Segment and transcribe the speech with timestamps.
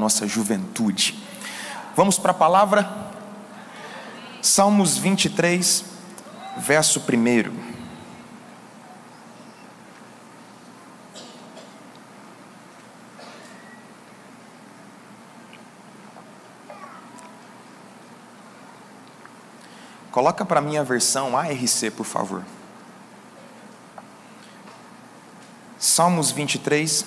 [0.00, 1.14] nossa juventude.
[1.94, 2.90] Vamos para a palavra?
[4.40, 5.84] Salmos 23,
[6.56, 7.70] verso 1.
[20.10, 22.42] Coloca para mim a versão ARC, por favor.
[25.78, 27.04] Salmos 23,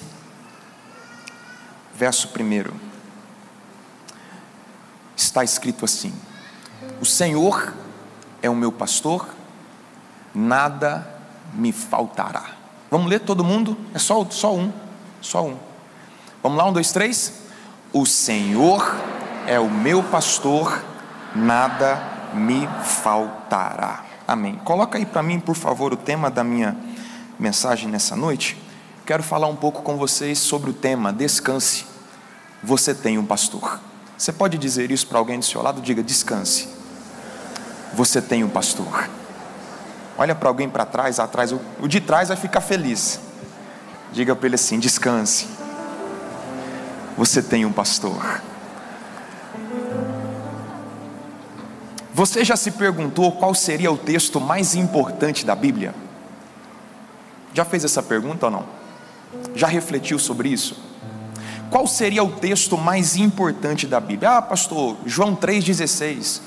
[2.04, 2.70] verso 1.
[5.16, 6.14] Está escrito assim:
[7.00, 7.74] O Senhor
[8.42, 9.26] é o meu pastor,
[10.36, 11.08] nada
[11.54, 12.44] me faltará.
[12.92, 13.78] Vamos ler todo mundo?
[13.94, 14.70] É só, só um,
[15.22, 15.58] só um.
[16.42, 17.42] Vamos lá, um, dois, três.
[17.94, 18.84] O Senhor
[19.48, 20.84] é o meu pastor,
[21.34, 24.04] nada me faltará.
[24.28, 24.56] Amém.
[24.66, 26.76] Coloca aí para mim, por favor, o tema da minha
[27.40, 28.62] mensagem nessa noite.
[29.06, 31.93] Quero falar um pouco com vocês sobre o tema descanse.
[32.64, 33.80] Você tem um pastor.
[34.18, 35.82] Você pode dizer isso para alguém do seu lado?
[35.82, 36.70] Diga descanse.
[37.94, 39.10] Você tem um pastor.
[40.18, 43.20] Olha para alguém para trás, atrás, o de trás vai ficar feliz.
[44.14, 45.48] Diga para ele assim: descanse.
[47.18, 48.42] Você tem um pastor.
[52.14, 55.96] Você já se perguntou qual seria o texto mais importante da Bíblia?
[57.54, 58.66] Já fez essa pergunta ou não?
[59.56, 60.93] Já refletiu sobre isso?
[61.74, 64.38] Qual seria o texto mais importante da Bíblia?
[64.38, 66.40] Ah, pastor, João 3,16.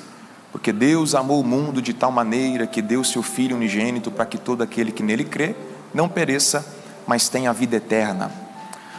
[0.53, 4.39] Porque Deus amou o mundo de tal maneira que deu seu Filho unigênito para que
[4.39, 5.57] todo aquele que nele crê
[5.93, 6.65] não pereça,
[7.09, 8.31] mas tenha a vida eterna.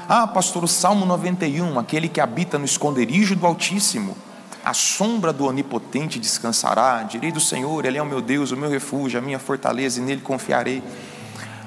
[0.09, 4.17] Ah, pastor, o Salmo 91, aquele que habita no esconderijo do Altíssimo
[4.65, 7.03] a sombra do Onipotente descansará.
[7.03, 10.03] Direi do Senhor, Ele é o meu Deus, o meu refúgio, a minha fortaleza, e
[10.03, 10.83] nele confiarei.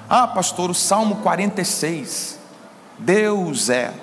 [0.06, 2.38] Ah, pastor, o Salmo 46.
[2.98, 3.94] Deus é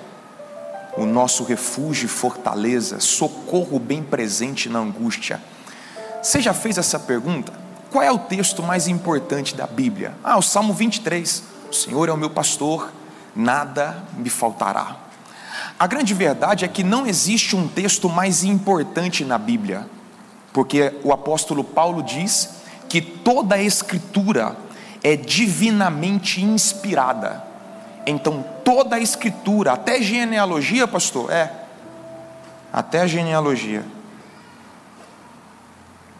[0.98, 5.40] o nosso refúgio e fortaleza, socorro bem presente na angústia.
[6.20, 7.52] Você já fez essa pergunta?
[7.88, 10.14] Qual é o texto mais importante da Bíblia?
[10.24, 11.44] Ah, o Salmo 23.
[11.70, 12.92] O Senhor é o meu pastor,
[13.34, 14.96] nada me faltará.
[15.78, 19.88] A grande verdade é que não existe um texto mais importante na Bíblia,
[20.52, 22.50] porque o apóstolo Paulo diz
[22.88, 24.56] que toda a Escritura
[25.04, 27.44] é divinamente inspirada.
[28.04, 31.50] Então, toda a Escritura, até genealogia, pastor, é,
[32.70, 33.82] até a genealogia.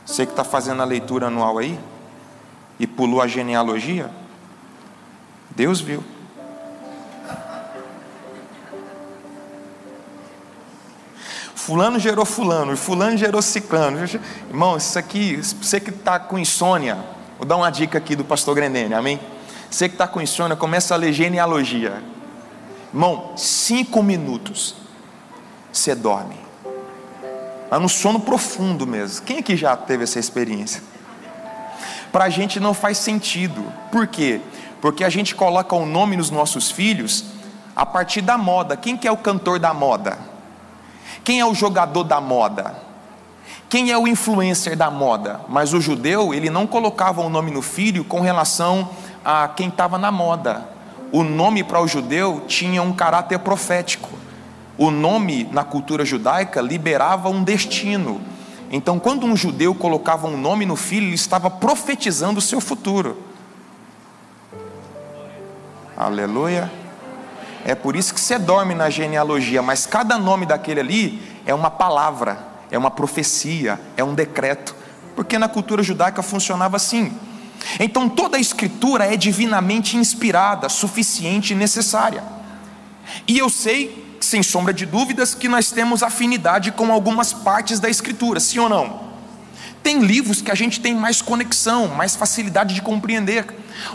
[0.06, 1.78] Você que está fazendo a leitura anual aí,
[2.80, 4.10] e pulou a genealogia,
[5.50, 6.02] Deus viu.
[11.54, 13.98] Fulano gerou Fulano, Fulano gerou Ciclano.
[14.48, 16.96] Irmão, isso aqui, você que está com insônia,
[17.36, 19.20] vou dar uma dica aqui do pastor Grendene, amém?
[19.70, 22.02] Você que está com insônia, começa a ler genealogia.
[22.92, 24.74] Irmão, cinco minutos,
[25.72, 26.36] você dorme.
[27.70, 29.24] Mas no sono profundo mesmo.
[29.24, 30.82] Quem aqui já teve essa experiência?
[32.10, 33.62] Para a gente não faz sentido.
[33.92, 34.40] Por quê?
[34.80, 37.24] Porque a gente coloca o um nome nos nossos filhos
[37.76, 38.76] a partir da moda.
[38.76, 40.18] Quem que é o cantor da moda?
[41.22, 42.74] Quem é o jogador da moda?
[43.68, 45.42] Quem é o influencer da moda?
[45.46, 48.88] Mas o judeu, ele não colocava o um nome no filho com relação
[49.22, 50.77] a quem estava na moda.
[51.10, 54.10] O nome para o judeu tinha um caráter profético.
[54.76, 58.20] O nome na cultura judaica liberava um destino.
[58.70, 63.16] Então, quando um judeu colocava um nome no filho, ele estava profetizando o seu futuro.
[65.96, 66.70] Aleluia.
[67.64, 71.70] É por isso que você dorme na genealogia, mas cada nome daquele ali é uma
[71.70, 72.38] palavra,
[72.70, 74.76] é uma profecia, é um decreto,
[75.16, 77.12] porque na cultura judaica funcionava assim.
[77.80, 82.22] Então toda a escritura é divinamente inspirada, suficiente e necessária.
[83.26, 87.88] E eu sei, sem sombra de dúvidas, que nós temos afinidade com algumas partes da
[87.88, 89.08] escritura, sim ou não?
[89.82, 93.46] Tem livros que a gente tem mais conexão, mais facilidade de compreender.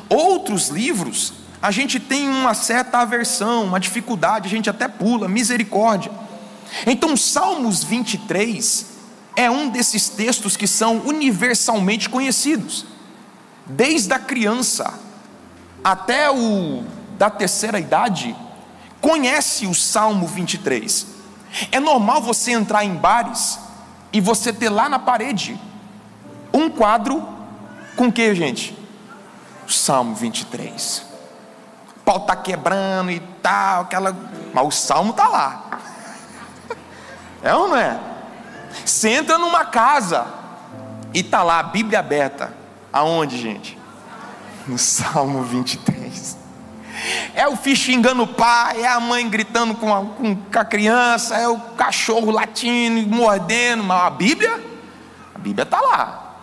[0.10, 6.12] Outros livros a gente tem uma certa aversão, uma dificuldade, a gente até pula, misericórdia.
[6.86, 8.88] Então, Salmos 23
[9.36, 12.86] é um desses textos que são universalmente conhecidos,
[13.66, 14.94] desde a criança
[15.84, 16.84] até o
[17.18, 18.36] da terceira idade,
[19.00, 21.08] conhece o Salmo 23.
[21.72, 23.60] É normal você entrar em bares
[24.12, 25.60] e você ter lá na parede
[26.54, 27.28] um quadro
[27.96, 28.78] com que, gente?
[29.68, 31.14] O Salmo 23
[32.04, 34.16] pau está quebrando e tal, aquela.
[34.54, 35.64] Mas o salmo está lá.
[37.42, 38.00] É ou não é?
[38.86, 40.26] Você entra numa casa
[41.14, 42.54] e está lá a Bíblia aberta.
[42.94, 43.76] Aonde, gente?
[44.68, 46.38] No Salmo 23.
[47.34, 51.36] é o filho xingando o pai, é a mãe gritando com a, com a criança,
[51.36, 54.64] é o cachorro latindo, mordendo, mas a Bíblia,
[55.34, 56.36] a Bíblia está lá.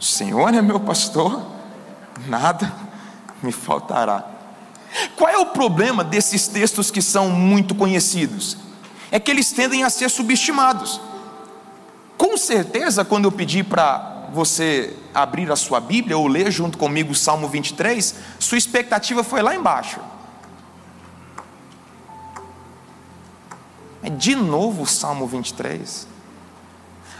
[0.00, 1.40] O Senhor é meu pastor,
[2.26, 2.72] nada
[3.40, 4.24] me faltará.
[5.16, 8.56] Qual é o problema desses textos que são muito conhecidos?
[9.10, 11.00] É que eles tendem a ser subestimados.
[12.18, 17.12] Com certeza, quando eu pedi para você abrir a sua Bíblia ou ler junto comigo
[17.12, 20.00] o Salmo 23, sua expectativa foi lá embaixo.
[24.02, 26.08] É de novo o Salmo 23.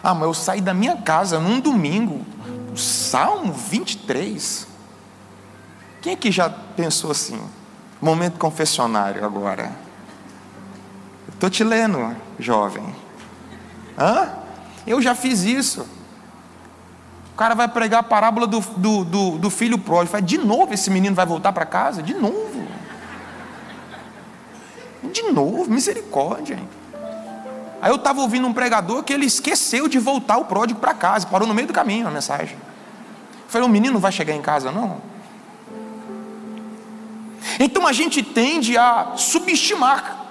[0.02, 2.24] Ah, mas eu saí da minha casa num domingo,
[2.72, 4.66] o Salmo 23.
[6.00, 7.40] Quem aqui já pensou assim?
[8.00, 9.70] Momento confessionário agora.
[11.28, 12.84] Estou te lendo, jovem.
[13.96, 14.32] Hã?
[14.84, 15.86] Eu já fiz isso.
[17.42, 20.12] Cara vai pregar a parábola do, do, do, do filho pródigo.
[20.12, 22.00] Fala, de novo esse menino vai voltar para casa?
[22.00, 22.68] De novo.
[25.12, 26.54] De novo, misericórdia.
[26.54, 26.68] Hein?
[27.80, 31.26] Aí eu estava ouvindo um pregador que ele esqueceu de voltar o pródigo para casa,
[31.26, 32.54] parou no meio do caminho a mensagem.
[32.54, 34.98] Eu falei, o menino não vai chegar em casa, não?
[37.58, 40.28] Então a gente tende a subestimar.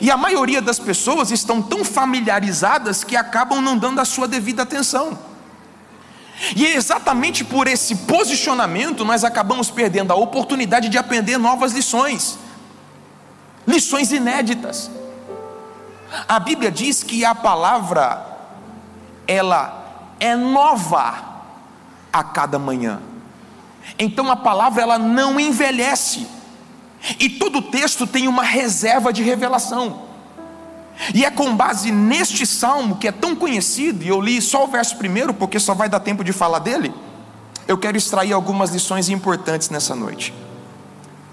[0.00, 4.62] E a maioria das pessoas estão tão familiarizadas que acabam não dando a sua devida
[4.62, 5.31] atenção.
[6.56, 12.38] E é exatamente por esse posicionamento nós acabamos perdendo a oportunidade de aprender novas lições,
[13.66, 14.90] lições inéditas.
[16.28, 18.26] A Bíblia diz que a palavra
[19.26, 21.32] ela é nova
[22.12, 23.00] a cada manhã.
[23.98, 26.26] Então a palavra ela não envelhece.
[27.18, 30.11] E todo texto tem uma reserva de revelação.
[31.14, 34.68] E é com base neste salmo que é tão conhecido, e eu li só o
[34.68, 36.94] verso primeiro, porque só vai dar tempo de falar dele.
[37.66, 40.32] Eu quero extrair algumas lições importantes nessa noite.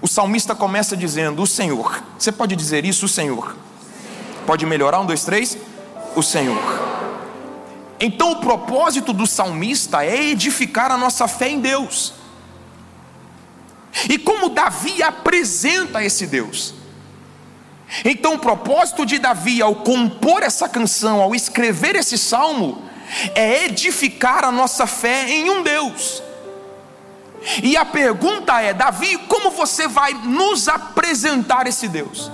[0.02, 2.02] O salmista começa dizendo: O Senhor.
[2.18, 3.56] Você pode dizer isso, o Senhor?
[4.46, 5.00] Pode melhorar?
[5.00, 5.56] Um, dois, três.
[6.16, 6.58] O Senhor.
[8.00, 12.14] Então, o propósito do salmista é edificar a nossa fé em Deus.
[14.08, 16.74] E como Davi apresenta esse Deus.
[18.04, 22.82] Então, o propósito de Davi ao compor essa canção, ao escrever esse salmo,
[23.34, 26.22] é edificar a nossa fé em um Deus.
[27.62, 32.30] E a pergunta é: Davi, como você vai nos apresentar esse Deus?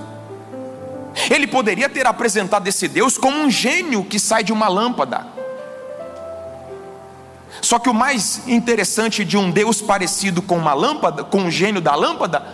[1.30, 5.36] Ele poderia ter apresentado esse Deus como um gênio que sai de uma lâmpada
[7.60, 11.80] só que o mais interessante de um Deus parecido com uma lâmpada, com um gênio
[11.80, 12.46] da lâmpada,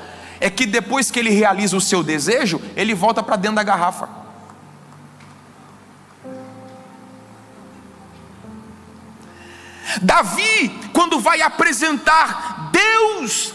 [0.43, 4.09] é que depois que ele realiza o seu desejo, ele volta para dentro da garrafa.
[10.03, 13.55] Davi, quando vai apresentar Deus,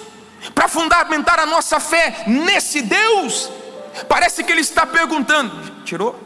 [0.56, 3.52] para fundamentar a nossa fé nesse Deus,
[4.08, 6.18] parece que ele está perguntando: tirou?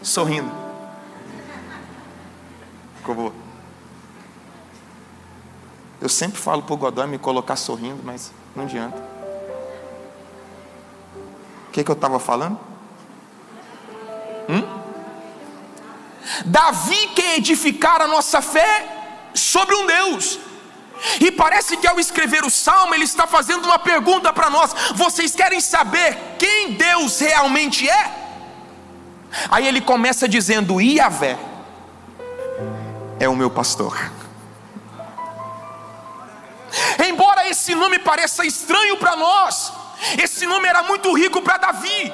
[0.00, 0.52] Sorrindo.
[2.98, 3.34] Ficou
[6.00, 9.13] eu sempre falo para o Godoy me colocar sorrindo, mas não adianta.
[11.74, 12.56] Que, que eu estava falando?
[14.48, 14.62] Hum?
[16.44, 18.86] Davi quer edificar a nossa fé
[19.34, 20.38] sobre um Deus.
[21.20, 25.34] E parece que ao escrever o salmo, ele está fazendo uma pergunta para nós: vocês
[25.34, 28.14] querem saber quem Deus realmente é?
[29.50, 31.36] Aí ele começa dizendo: Iavé
[33.18, 34.12] é o meu pastor.
[37.04, 39.72] Embora esse nome pareça estranho para nós,
[40.22, 42.12] esse nome era muito rico para Davi,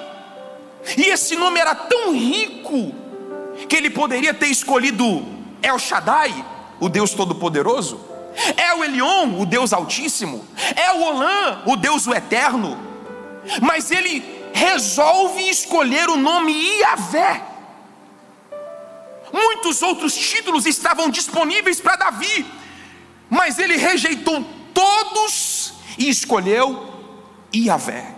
[0.96, 2.94] e esse nome era tão rico
[3.68, 5.24] que ele poderia ter escolhido
[5.62, 6.44] El Shaddai,
[6.78, 8.00] o Deus Todo-Poderoso,
[8.56, 10.46] El Elion, o Deus Altíssimo,
[10.76, 12.78] El Olã, o Deus o Eterno,
[13.60, 17.42] mas ele resolve escolher o nome Iavé.
[19.32, 22.46] Muitos outros títulos estavam disponíveis para Davi,
[23.28, 24.44] mas ele rejeitou
[24.74, 26.89] todos e escolheu
[27.54, 28.14] Iavé.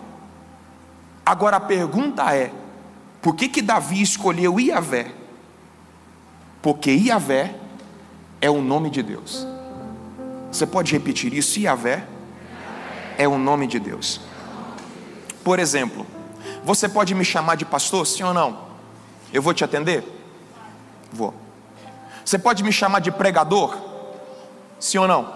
[1.24, 2.52] Agora a pergunta é:
[3.20, 5.12] por que que Davi escolheu Iavé?
[6.60, 7.54] Porque Iavé
[8.40, 9.46] é o nome de Deus.
[10.50, 11.58] Você pode repetir isso?
[11.58, 12.06] Iavé
[13.16, 14.20] é o nome de Deus.
[15.42, 16.06] Por exemplo,
[16.64, 18.72] você pode me chamar de pastor, sim ou não?
[19.32, 20.04] Eu vou te atender?
[21.12, 21.34] Vou.
[22.24, 23.76] Você pode me chamar de pregador?
[24.78, 25.34] Sim ou não?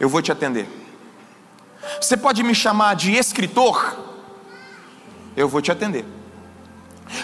[0.00, 0.68] Eu vou te atender.
[2.00, 3.96] Você pode me chamar de escritor?
[5.36, 6.04] Eu vou te atender.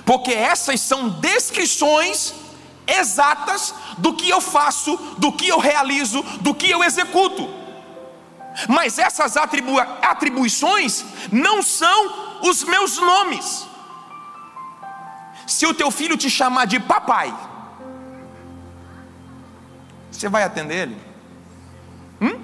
[0.04, 2.35] Porque essas são descrições
[2.87, 7.49] exatas do que eu faço, do que eu realizo, do que eu executo.
[8.68, 13.66] Mas essas atribu atribuições não são os meus nomes.
[15.47, 17.35] Se o teu filho te chamar de papai,
[20.11, 20.97] você vai atender ele?
[22.21, 22.40] Hum?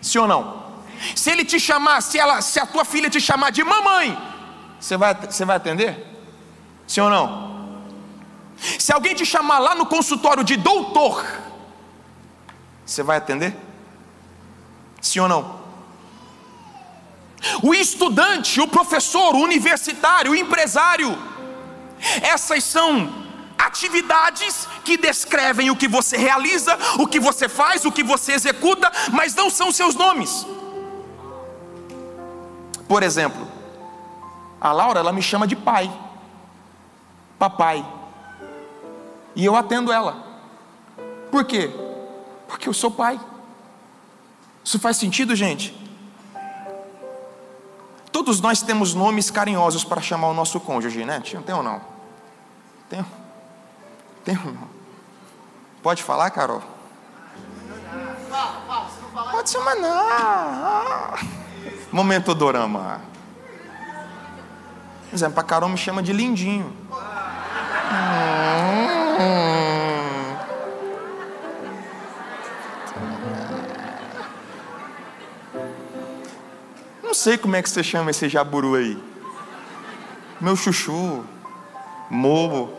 [0.00, 0.65] Sim ou não?
[1.14, 4.16] Se ele te chamar, se, ela, se a tua filha te chamar de mamãe,
[4.80, 6.06] você vai, você vai atender?
[6.86, 7.56] Sim ou não?
[8.78, 11.24] Se alguém te chamar lá no consultório de doutor,
[12.84, 13.54] você vai atender?
[15.00, 15.56] Sim ou não?
[17.62, 21.16] O estudante, o professor, o universitário, o empresário,
[22.22, 23.26] essas são
[23.58, 28.90] atividades que descrevem o que você realiza, o que você faz, o que você executa,
[29.12, 30.46] mas não são seus nomes.
[32.88, 33.46] Por exemplo,
[34.60, 35.90] a Laura, ela me chama de pai,
[37.38, 37.84] papai,
[39.34, 40.24] e eu atendo ela.
[41.30, 41.70] Por quê?
[42.48, 43.20] Porque eu sou pai.
[44.64, 45.74] Isso faz sentido, gente?
[48.10, 51.20] Todos nós temos nomes carinhosos para chamar o nosso cônjuge, né?
[51.20, 51.80] Tem ou não?
[52.88, 53.04] Tem.
[54.24, 54.68] Tem ou não?
[55.82, 56.62] Pode falar, Carol?
[59.30, 61.35] Pode mas não.
[61.96, 63.00] Momento dorama.
[65.10, 66.70] Exemplo, a Carol me chama de lindinho.
[77.02, 79.02] Não sei como é que você chama esse jaburu aí.
[80.38, 81.24] Meu chuchu,
[82.10, 82.74] mobo,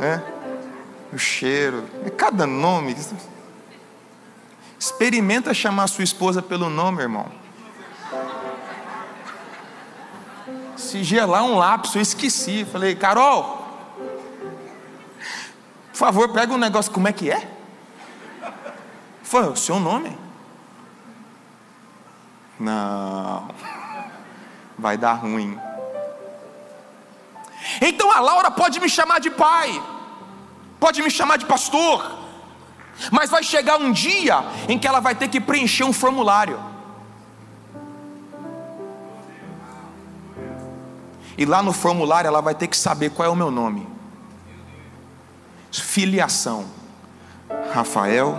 [0.00, 0.20] né?
[1.12, 2.96] O cheiro, é cada nome.
[4.76, 7.41] Experimenta chamar sua esposa pelo nome, irmão.
[10.82, 12.66] Se gelar um lápis, eu esqueci.
[12.70, 13.64] Falei, Carol,
[15.90, 17.48] por favor, pega um negócio, como é que é?
[19.22, 20.18] Foi o seu nome?
[22.58, 23.48] Não,
[24.76, 25.58] vai dar ruim.
[27.80, 29.80] Então a Laura pode me chamar de pai,
[30.80, 32.18] pode me chamar de pastor,
[33.10, 36.71] mas vai chegar um dia em que ela vai ter que preencher um formulário.
[41.42, 43.84] E lá no formulário ela vai ter que saber qual é o meu nome.
[45.72, 46.66] Filiação:
[47.74, 48.38] Rafael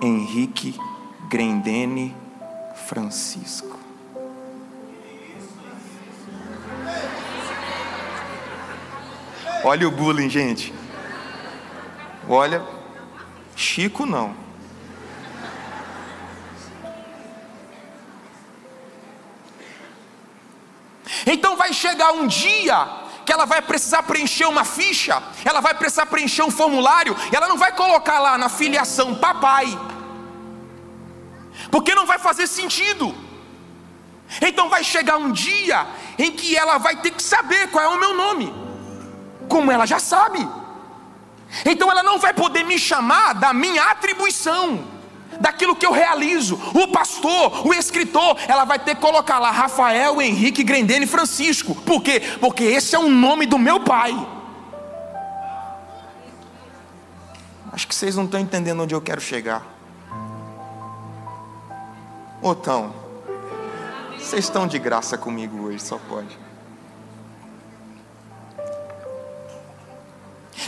[0.00, 0.78] Henrique
[1.28, 2.14] Grendene
[2.86, 3.76] Francisco.
[9.64, 10.72] Olha o bullying, gente.
[12.28, 12.62] Olha,
[13.56, 14.36] Chico não.
[21.32, 22.88] Então vai chegar um dia
[23.24, 27.46] que ela vai precisar preencher uma ficha, ela vai precisar preencher um formulário, e ela
[27.46, 29.78] não vai colocar lá na filiação papai,
[31.70, 33.14] porque não vai fazer sentido.
[34.42, 35.86] Então vai chegar um dia
[36.18, 38.52] em que ela vai ter que saber qual é o meu nome,
[39.48, 40.46] como ela já sabe.
[41.64, 44.84] Então ela não vai poder me chamar da minha atribuição,
[45.40, 46.60] daquilo que eu realizo.
[46.74, 51.74] O pastor, o escritor, ela vai ter que colocar lá Rafael Henrique Grendene Francisco.
[51.74, 52.20] Por quê?
[52.38, 54.14] Porque esse é o nome do meu pai.
[57.72, 59.64] Acho que vocês não estão entendendo onde eu quero chegar.
[62.42, 62.94] Otão,
[64.18, 66.38] vocês estão de graça comigo hoje, só pode.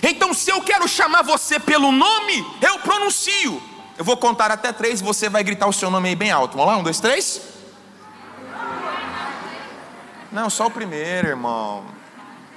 [0.03, 3.63] Então, se eu quero chamar você pelo nome, eu pronuncio.
[4.03, 6.57] Eu vou contar até três e você vai gritar o seu nome aí bem alto.
[6.57, 6.77] Vamos lá?
[6.77, 7.41] Um, dois, três.
[10.33, 11.85] Não, só o primeiro, irmão.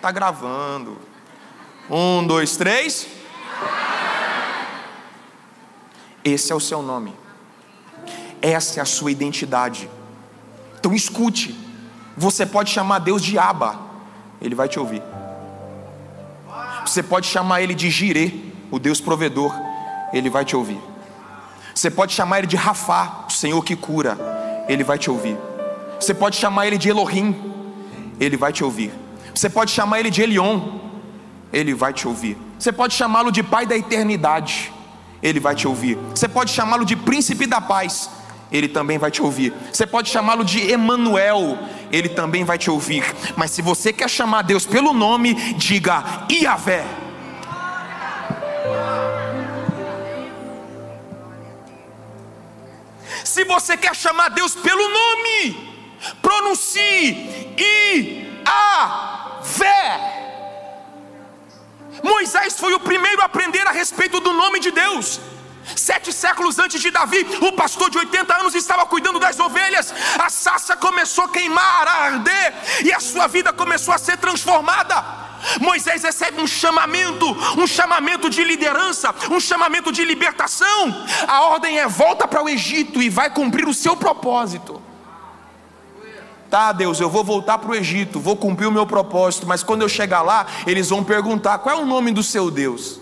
[0.01, 0.97] Tá gravando.
[1.87, 3.05] Um, dois, três.
[6.23, 7.13] Esse é o seu nome.
[8.41, 9.87] Essa é a sua identidade.
[10.79, 11.55] Então escute.
[12.17, 13.79] Você pode chamar Deus de Aba.
[14.41, 15.03] Ele vai te ouvir.
[16.83, 18.33] Você pode chamar ele de Jirê,
[18.71, 19.53] o Deus provedor,
[20.11, 20.94] ele vai te ouvir.
[21.75, 24.17] Você pode chamar ele de Rafá, o Senhor que cura,
[24.69, 25.37] ele vai te ouvir.
[25.99, 27.35] Você pode chamar ele de Elohim,
[28.17, 28.93] ele vai te ouvir.
[29.33, 30.61] Você pode chamar ele de Elion,
[31.51, 32.37] ele vai te ouvir.
[32.57, 34.71] Você pode chamá-lo de Pai da eternidade,
[35.21, 35.97] ele vai te ouvir.
[36.15, 38.09] Você pode chamá-lo de Príncipe da paz,
[38.49, 39.53] ele também vai te ouvir.
[39.73, 41.59] Você pode chamá-lo de Emanuel,
[41.91, 43.03] ele também vai te ouvir.
[43.35, 47.04] Mas se você quer chamar Deus pelo nome, diga Iavé.
[53.35, 55.39] Se você quer chamar Deus pelo nome,
[56.21, 57.53] pronuncie
[58.47, 59.89] Iavé.
[62.01, 65.19] Moisés foi o primeiro a aprender a respeito do nome de Deus.
[65.75, 69.93] Sete séculos antes de Davi, o pastor de 80 anos estava cuidando das ovelhas.
[70.17, 72.53] A saça começou a queimar, a arder,
[72.85, 75.03] e a sua vida começou a ser transformada.
[75.59, 77.25] Moisés recebe um chamamento,
[77.57, 80.95] um chamamento de liderança, um chamamento de libertação.
[81.27, 84.81] A ordem é volta para o Egito e vai cumprir o seu propósito.
[86.49, 89.81] Tá, Deus, eu vou voltar para o Egito, vou cumprir o meu propósito, mas quando
[89.81, 92.99] eu chegar lá, eles vão perguntar: qual é o nome do seu Deus?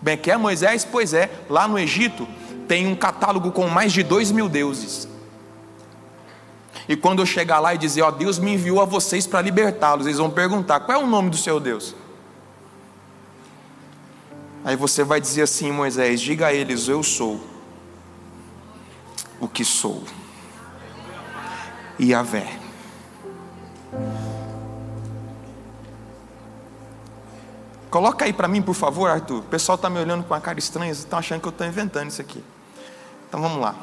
[0.00, 0.84] Bem, que é Moisés?
[0.84, 2.28] Pois é, lá no Egito
[2.68, 5.08] tem um catálogo com mais de dois mil deuses.
[6.88, 10.06] E quando eu chegar lá e dizer, ó, Deus me enviou a vocês para libertá-los,
[10.06, 11.94] eles vão perguntar: qual é o nome do seu Deus?
[14.64, 17.40] Aí você vai dizer assim, Moisés: diga a eles, eu sou
[19.40, 20.02] o que sou.
[21.98, 22.58] E a vé.
[27.90, 29.38] Coloca aí para mim, por favor, Arthur.
[29.38, 32.10] O pessoal está me olhando com uma cara estranha, estão achando que eu estou inventando
[32.10, 32.42] isso aqui.
[33.28, 33.76] Então vamos lá.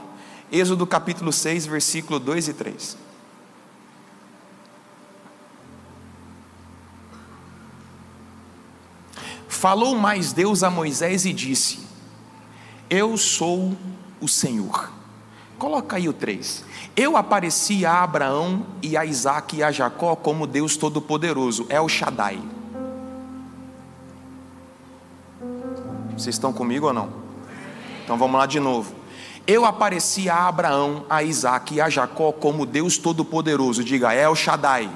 [0.51, 2.97] Êxodo capítulo 6, versículo 2 e 3.
[9.47, 11.79] Falou mais Deus a Moisés e disse:
[12.89, 13.77] Eu sou
[14.19, 14.91] o Senhor.
[15.57, 16.65] Coloca aí o 3.
[16.95, 21.87] Eu apareci a Abraão e a Isaac e a Jacó como Deus Todo-Poderoso, é o
[21.87, 22.41] Shaddai.
[26.17, 27.13] Vocês estão comigo ou não?
[28.03, 29.00] Então vamos lá de novo.
[29.51, 34.89] Eu apareci a Abraão, a Isaac e a Jacó como Deus Todo-Poderoso, diga El Shaddai.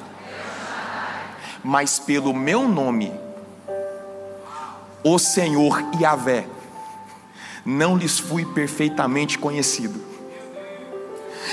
[1.62, 3.12] Mas pelo meu nome,
[5.04, 6.48] o Senhor Yahvé,
[7.66, 10.02] não lhes fui perfeitamente conhecido.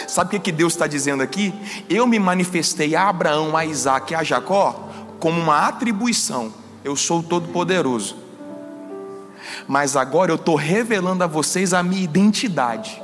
[0.07, 1.53] Sabe o que, que Deus está dizendo aqui?
[1.91, 6.55] Eu me manifestei a Abraão, a Isaac e a Jacó como uma atribuição.
[6.85, 8.22] Eu sou todo-poderoso
[9.67, 13.03] mas agora eu estou revelando a vocês a minha identidade.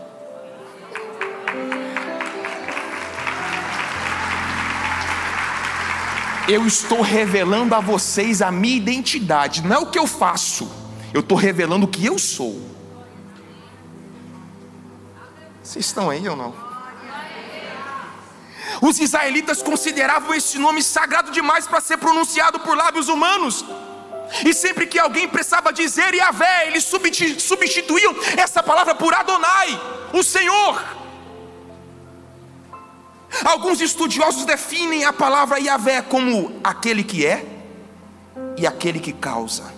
[6.48, 10.70] Eu estou revelando a vocês a minha identidade, não é o que eu faço,
[11.12, 12.58] eu estou revelando o que eu sou.
[15.62, 16.54] Vocês estão aí ou não?
[18.80, 23.64] Os israelitas consideravam esse nome sagrado demais para ser pronunciado por lábios humanos.
[24.44, 29.80] E sempre que alguém precisava dizer Yahvé, eles substituíam essa palavra por Adonai,
[30.12, 30.98] o Senhor.
[33.44, 37.44] Alguns estudiosos definem a palavra Yahvé como aquele que é
[38.56, 39.72] e aquele que causa.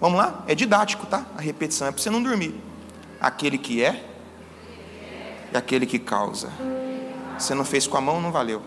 [0.00, 0.44] Vamos lá?
[0.46, 1.24] É didático, tá?
[1.36, 2.54] A repetição é para você não dormir.
[3.20, 4.04] Aquele que é
[5.52, 6.52] e aquele que causa.
[7.38, 8.62] Você não fez com a mão, não valeu.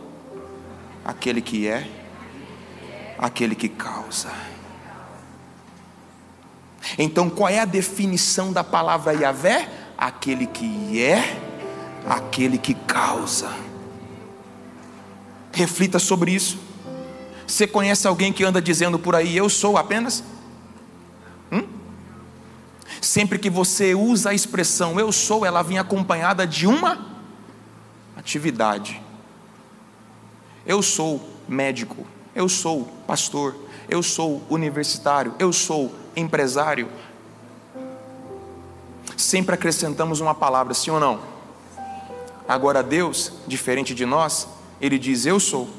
[1.06, 1.88] Aquele que é,
[3.18, 4.30] aquele que causa.
[6.98, 9.70] Então, qual é a definição da palavra Yahvé?
[9.98, 11.40] Aquele que é,
[12.08, 13.50] aquele que causa.
[15.52, 16.58] Reflita sobre isso.
[17.46, 20.24] Você conhece alguém que anda dizendo por aí, eu sou apenas?
[21.52, 21.68] Hum?
[23.02, 27.06] Sempre que você usa a expressão eu sou, ela vem acompanhada de uma
[28.16, 29.02] atividade.
[30.66, 33.56] Eu sou médico, eu sou pastor,
[33.90, 36.88] eu sou universitário, eu sou empresário.
[39.18, 41.20] Sempre acrescentamos uma palavra, sim ou não?
[42.48, 44.48] Agora Deus, diferente de nós,
[44.82, 45.70] Ele diz: Eu sou.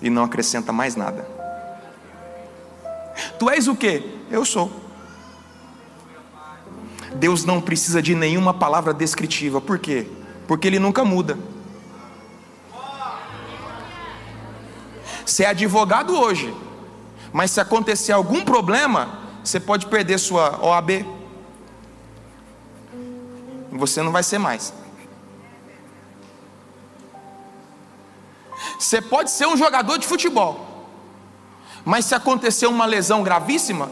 [0.00, 1.26] E não acrescenta mais nada.
[3.38, 4.18] Tu és o que?
[4.30, 4.70] Eu sou.
[7.14, 9.60] Deus não precisa de nenhuma palavra descritiva.
[9.60, 10.06] Por quê?
[10.46, 11.38] Porque Ele nunca muda.
[15.24, 16.52] Você é advogado hoje,
[17.32, 20.90] mas se acontecer algum problema, você pode perder sua OAB.
[20.90, 24.74] E você não vai ser mais.
[28.78, 30.90] Você pode ser um jogador de futebol,
[31.84, 33.88] mas se acontecer uma lesão gravíssima,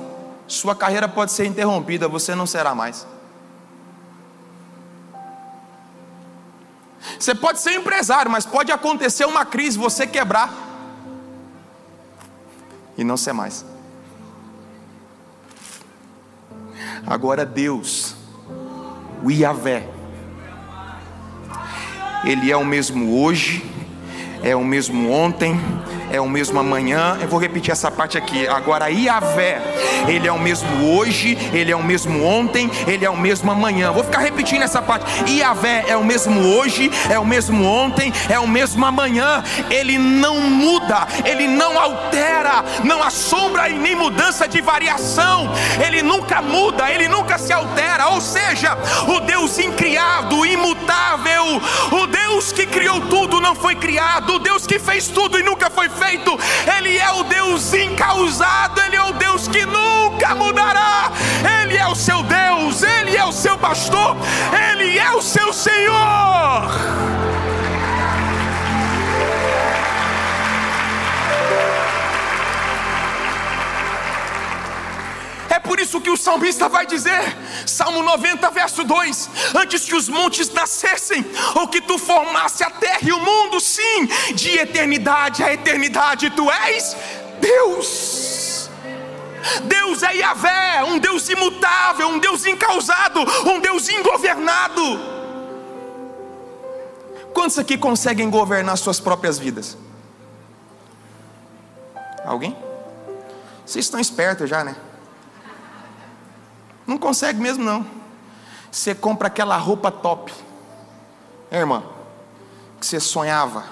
[0.47, 3.07] sua carreira pode ser interrompida, você não será mais.
[7.19, 10.70] Você pode ser empresário, mas pode acontecer uma crise, você quebrar
[13.01, 13.65] e não ser mais.
[17.07, 18.15] Agora Deus,
[19.25, 19.89] o Iavé,
[22.25, 23.65] Ele é o mesmo hoje,
[24.43, 25.59] é o mesmo ontem,
[26.11, 27.19] é o mesmo amanhã.
[27.21, 28.47] Eu vou repetir essa parte aqui.
[28.47, 29.61] Agora, Iavé,
[30.09, 33.93] ele é o mesmo hoje, ele é o mesmo ontem, ele é o mesmo amanhã.
[33.93, 35.31] Vou ficar repetindo essa parte.
[35.31, 39.43] Iavé é o mesmo hoje, é o mesmo ontem, é o mesmo amanhã.
[39.71, 45.51] Ele não muda, ele não altera, não há sombra e nem mudança de variação.
[45.85, 48.09] Ele nunca muda, ele nunca se altera.
[48.09, 48.77] Ou seja,
[49.09, 51.61] o Deus incriado, imutável,
[51.93, 55.71] o Deus que criou tudo não foi criado, o Deus que fez tudo e nunca
[55.71, 56.00] foi feito,
[56.77, 61.11] Ele é o Deus incausado, Ele é o Deus que nunca mudará,
[61.63, 64.17] Ele é o seu Deus, Ele é o seu pastor,
[64.71, 66.71] Ele é o seu Senhor.
[75.71, 77.23] Por isso que o salmista vai dizer,
[77.65, 82.99] Salmo 90, verso 2: Antes que os montes nascessem, ou que tu formasse a terra
[83.05, 86.97] e o mundo, sim, de eternidade a eternidade, tu és
[87.41, 88.69] Deus.
[89.63, 94.83] Deus é Yahvé, um Deus imutável, um Deus incausado, um Deus ingovernado.
[97.33, 99.79] Quantos aqui conseguem governar suas próprias vidas?
[102.25, 102.57] Alguém?
[103.65, 104.75] Vocês estão espertos já, né?
[106.91, 107.87] Não consegue mesmo não.
[108.69, 110.35] Você compra aquela roupa top,
[111.49, 111.85] é, irmã,
[112.81, 113.65] que você sonhava,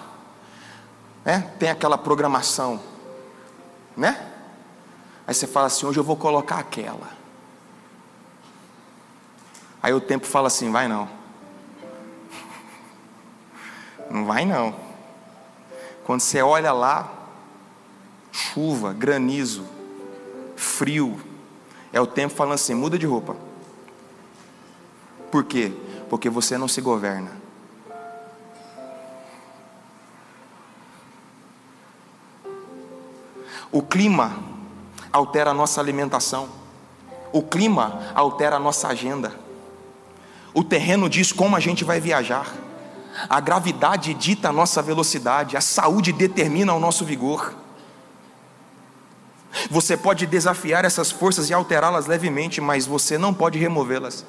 [1.24, 1.50] né?
[1.58, 2.80] Tem aquela programação,
[3.96, 4.24] né?
[5.26, 7.08] Aí você fala assim: hoje eu vou colocar aquela.
[9.82, 11.08] Aí o tempo fala assim: vai não.
[14.08, 14.76] Não vai não.
[16.04, 17.12] Quando você olha lá,
[18.30, 19.66] chuva, granizo,
[20.54, 21.20] frio,
[21.92, 23.36] é o tempo falando assim: muda de roupa.
[25.30, 25.72] Por quê?
[26.08, 27.30] Porque você não se governa.
[33.70, 34.38] O clima
[35.12, 36.48] altera a nossa alimentação.
[37.32, 39.38] O clima altera a nossa agenda.
[40.54, 42.50] O terreno diz como a gente vai viajar.
[43.28, 45.56] A gravidade dita a nossa velocidade.
[45.56, 47.54] A saúde determina o nosso vigor.
[49.70, 54.24] Você pode desafiar essas forças e alterá-las levemente, mas você não pode removê-las.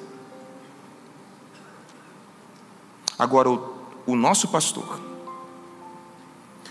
[3.18, 4.98] Agora, o, o, nosso pastor,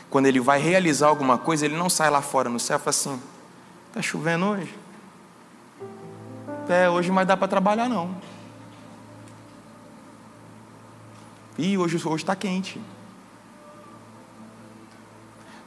[0.09, 2.89] quando ele vai realizar alguma coisa, ele não sai lá fora no céu e fala
[2.89, 3.21] assim:
[3.89, 4.75] está chovendo hoje?
[6.67, 8.15] É, hoje vai dar para trabalhar não.
[11.57, 12.79] E hoje está quente.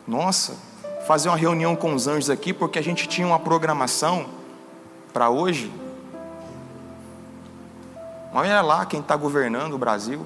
[0.06, 0.56] Nossa,
[1.06, 4.26] fazer uma reunião com os anjos aqui, porque a gente tinha uma programação
[5.12, 5.72] para hoje.
[8.32, 10.24] Olha lá quem está governando o Brasil.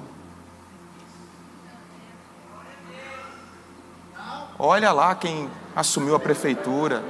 [4.59, 7.03] Olha lá quem assumiu a prefeitura.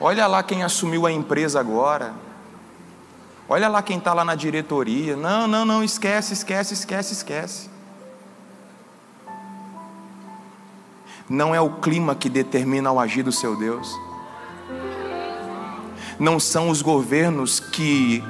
[0.00, 2.12] Olha lá quem assumiu a empresa agora.
[3.48, 5.16] Olha lá quem está lá na diretoria.
[5.16, 7.77] Não, não, não, esquece, esquece, esquece, esquece.
[11.28, 13.94] Não é o clima que determina o agir do seu Deus.
[16.18, 18.24] Não são os governos que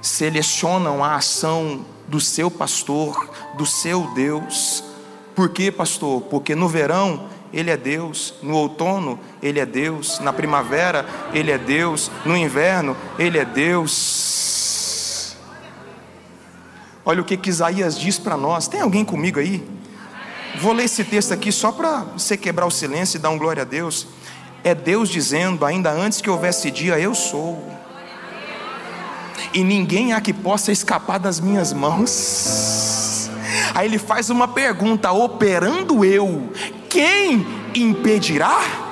[0.00, 4.84] selecionam a ação do seu pastor, do seu Deus.
[5.34, 6.22] Por quê, pastor?
[6.22, 11.58] Porque no verão ele é Deus, no outono ele é Deus, na primavera ele é
[11.58, 15.36] Deus, no inverno ele é Deus.
[17.04, 18.68] Olha o que, que Isaías diz para nós.
[18.68, 19.66] Tem alguém comigo aí?
[20.60, 23.62] Vou ler esse texto aqui só para você quebrar o silêncio e dar um glória
[23.62, 24.08] a Deus.
[24.64, 27.64] É Deus dizendo, ainda antes que houvesse dia, eu sou.
[29.54, 33.30] E ninguém há que possa escapar das minhas mãos.
[33.72, 36.52] Aí ele faz uma pergunta: operando eu,
[36.88, 38.87] quem impedirá?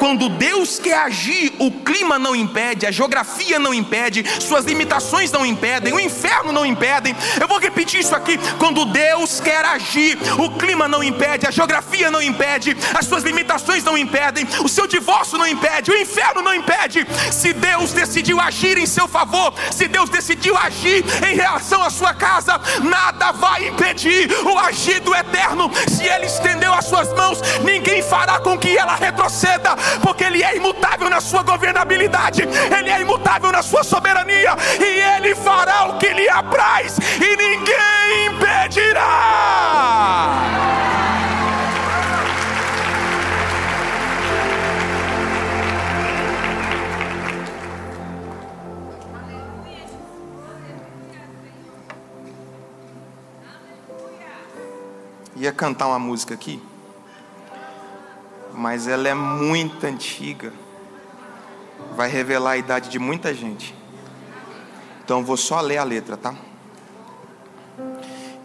[0.00, 5.44] Quando Deus quer agir, o clima não impede, a geografia não impede, suas limitações não
[5.44, 7.14] impedem, o inferno não impedem.
[7.38, 12.10] Eu vou repetir isso aqui: quando Deus quer agir, o clima não impede, a geografia
[12.10, 16.54] não impede, as suas limitações não impedem, o seu divórcio não impede, o inferno não
[16.54, 17.06] impede.
[17.30, 22.14] Se Deus decidiu agir em seu favor, se Deus decidiu agir em relação à sua
[22.14, 25.70] casa, nada vai impedir o agir do eterno.
[25.88, 30.56] Se Ele estendeu as suas mãos, ninguém fará com que ela retroceda porque Ele é
[30.56, 36.08] imutável na sua governabilidade, Ele é imutável na sua soberania, e Ele fará o que
[36.08, 39.50] lhe apraz, e ninguém impedirá.
[55.40, 56.62] ia cantar uma música aqui,
[58.54, 60.52] mas ela é muito antiga.
[61.96, 63.74] Vai revelar a idade de muita gente.
[65.04, 66.34] Então vou só ler a letra, tá?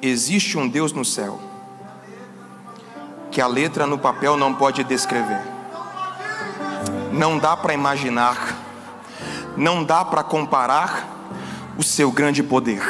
[0.02, 1.40] Existe um Deus no céu
[3.32, 5.42] que a letra no papel não pode descrever.
[7.12, 8.56] Não dá para imaginar,
[9.58, 11.08] não dá para comparar
[11.78, 12.82] o seu grande poder.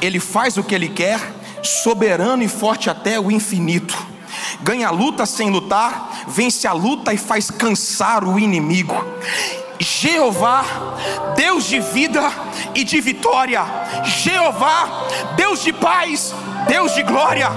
[0.00, 1.20] Ele faz o que ele quer,
[1.62, 4.13] soberano e forte até o infinito.
[4.62, 8.94] Ganha a luta sem lutar, vence a luta e faz cansar o inimigo.
[9.78, 10.64] Jeová,
[11.36, 12.22] Deus de vida
[12.74, 13.64] e de vitória.
[14.04, 15.06] Jeová,
[15.36, 16.34] Deus de paz,
[16.66, 17.48] Deus de glória.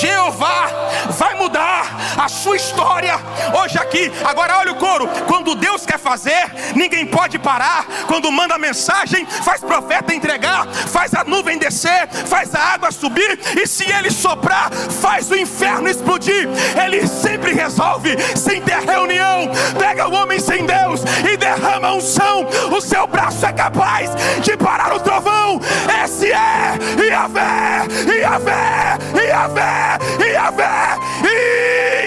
[0.00, 0.68] Jeová
[1.10, 3.18] vai mudar a sua história
[3.58, 4.12] hoje aqui.
[4.24, 5.08] Agora olha o coro.
[5.26, 7.86] Quando Deus quer fazer, ninguém pode parar.
[8.06, 13.66] Quando manda mensagem, faz profeta entregar, faz a nuvem descer, faz a água subir e
[13.66, 16.48] se ele soprar, faz o inferno explodir.
[16.82, 19.50] Ele sempre resolve sem ter reunião.
[19.78, 21.00] Pega o homem sem Deus
[21.32, 22.46] e derrama unção.
[22.70, 24.10] O seu braço é capaz
[24.40, 25.60] de parar o trovão.
[26.04, 27.86] Esse é Iavé,
[28.20, 29.32] Iavé, Iavé.
[29.42, 30.98] Yahvé, Yahvé,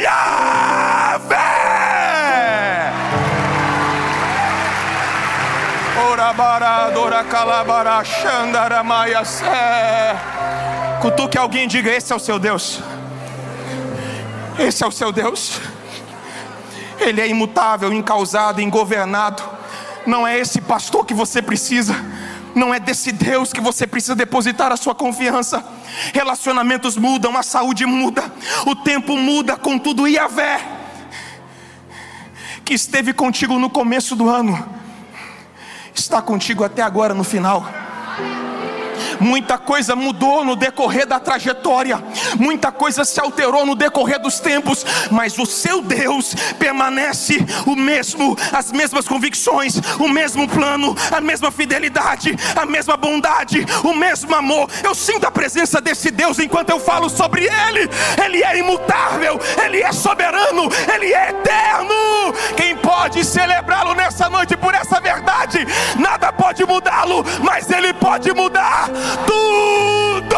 [0.02, 1.36] Yahvé.
[6.10, 8.04] Ora baradora calabara
[9.26, 10.16] sé.
[11.02, 12.80] Cutuque alguém e diga: Esse é o seu Deus.
[14.58, 15.60] Esse é o seu Deus.
[17.00, 19.44] Ele é imutável, incausado, ingovernado.
[20.06, 21.96] Não é esse pastor que você precisa
[22.56, 25.64] não é desse Deus que você precisa depositar a sua confiança.
[26.14, 28.24] Relacionamentos mudam, a saúde muda,
[28.66, 30.66] o tempo muda, contudo, Yahvé,
[32.64, 34.68] que esteve contigo no começo do ano,
[35.94, 37.68] está contigo até agora no final.
[39.20, 42.02] Muita coisa mudou no decorrer da trajetória,
[42.38, 48.38] muita coisa se alterou no decorrer dos tempos, mas o seu Deus permanece o mesmo,
[48.52, 54.70] as mesmas convicções, o mesmo plano, a mesma fidelidade, a mesma bondade, o mesmo amor.
[54.84, 57.90] Eu sinto a presença desse Deus enquanto eu falo sobre Ele.
[58.24, 61.96] Ele é imutável, Ele é soberano, Ele é eterno.
[62.56, 65.66] Quem pode celebrá-lo nessa noite por essa verdade?
[65.98, 68.90] Nada pode mudá-lo, mas Ele pode mudar
[69.26, 70.36] tudo.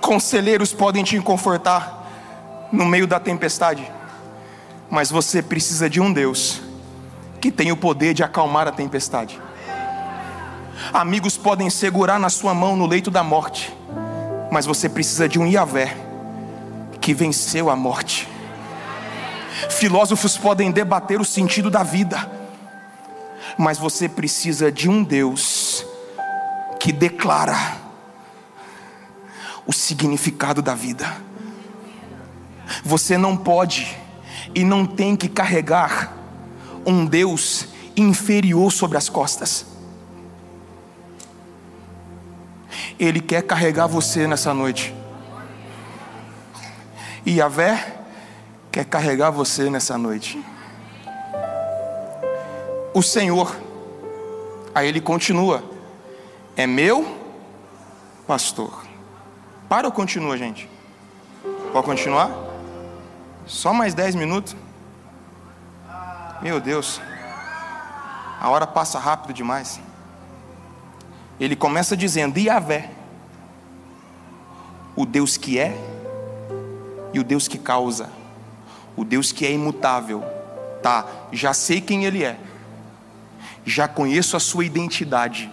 [0.00, 2.06] Conselheiros podem te confortar
[2.72, 3.90] no meio da tempestade,
[4.88, 6.60] mas você precisa de um Deus
[7.40, 9.40] que tem o poder de acalmar a tempestade.
[10.92, 13.75] Amigos podem segurar na sua mão no leito da morte,
[14.50, 15.96] mas você precisa de um Iavé
[17.00, 18.28] que venceu a morte.
[19.70, 22.30] Filósofos podem debater o sentido da vida,
[23.56, 25.84] mas você precisa de um Deus
[26.78, 27.76] que declara
[29.66, 31.16] o significado da vida.
[32.84, 33.96] Você não pode
[34.54, 36.12] e não tem que carregar
[36.84, 39.75] um Deus inferior sobre as costas.
[42.98, 44.94] Ele quer carregar você nessa noite.
[47.24, 47.98] E Yahvé
[48.70, 50.42] quer carregar você nessa noite.
[52.94, 53.54] O Senhor,
[54.74, 55.62] aí ele continua,
[56.56, 57.18] é meu
[58.26, 58.84] pastor.
[59.68, 60.68] Para ou continua, gente?
[61.72, 62.30] Pode continuar?
[63.46, 64.56] Só mais dez minutos?
[66.40, 67.00] Meu Deus,
[68.40, 69.80] a hora passa rápido demais.
[71.38, 72.90] Ele começa dizendo: Yahvé,
[74.94, 75.76] o Deus que é
[77.12, 78.10] e o Deus que causa,
[78.96, 80.24] o Deus que é imutável.
[80.82, 82.38] Tá, já sei quem Ele é,
[83.64, 85.50] já conheço a sua identidade.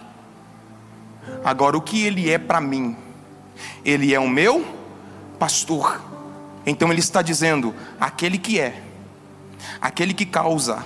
[1.43, 2.95] Agora, o que Ele é para mim?
[3.83, 4.65] Ele é o meu
[5.37, 6.01] pastor.
[6.65, 8.83] Então Ele está dizendo: aquele que é,
[9.81, 10.85] aquele que causa,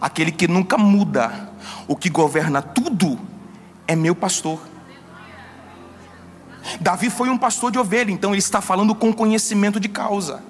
[0.00, 1.50] aquele que nunca muda,
[1.86, 3.31] o que governa tudo
[3.86, 4.60] é meu pastor.
[6.80, 10.42] Davi foi um pastor de ovelha, então ele está falando com conhecimento de causa.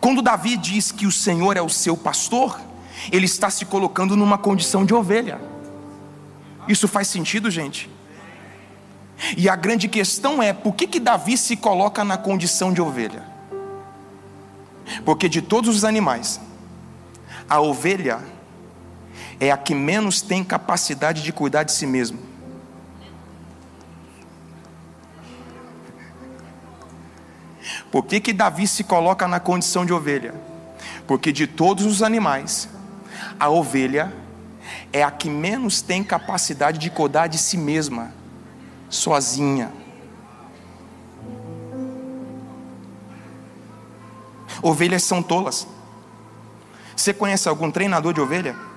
[0.00, 2.60] Quando Davi diz que o Senhor é o seu pastor,
[3.10, 5.40] ele está se colocando numa condição de ovelha.
[6.68, 7.90] Isso faz sentido, gente?
[9.36, 13.24] E a grande questão é: por que, que Davi se coloca na condição de ovelha?
[15.04, 16.40] Porque de todos os animais,
[17.48, 18.20] a ovelha
[19.40, 22.20] é a que menos tem capacidade de cuidar de si mesmo.
[27.90, 30.34] Por que, que Davi se coloca na condição de ovelha?
[31.06, 32.68] Porque de todos os animais,
[33.38, 34.12] a ovelha
[34.92, 38.12] é a que menos tem capacidade de cuidar de si mesma,
[38.90, 39.72] sozinha.
[44.62, 45.66] Ovelhas são tolas.
[46.94, 48.69] Você conhece algum treinador de ovelha?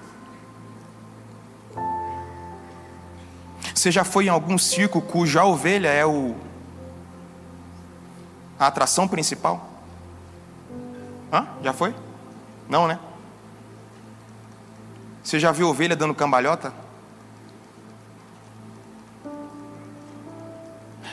[3.84, 6.38] Você já foi em algum circo cuja ovelha é o
[8.58, 9.70] a atração principal?
[11.30, 11.46] Hã?
[11.62, 11.94] Já foi?
[12.70, 12.98] Não, né?
[15.22, 16.74] Você já viu ovelha dando cambalhota?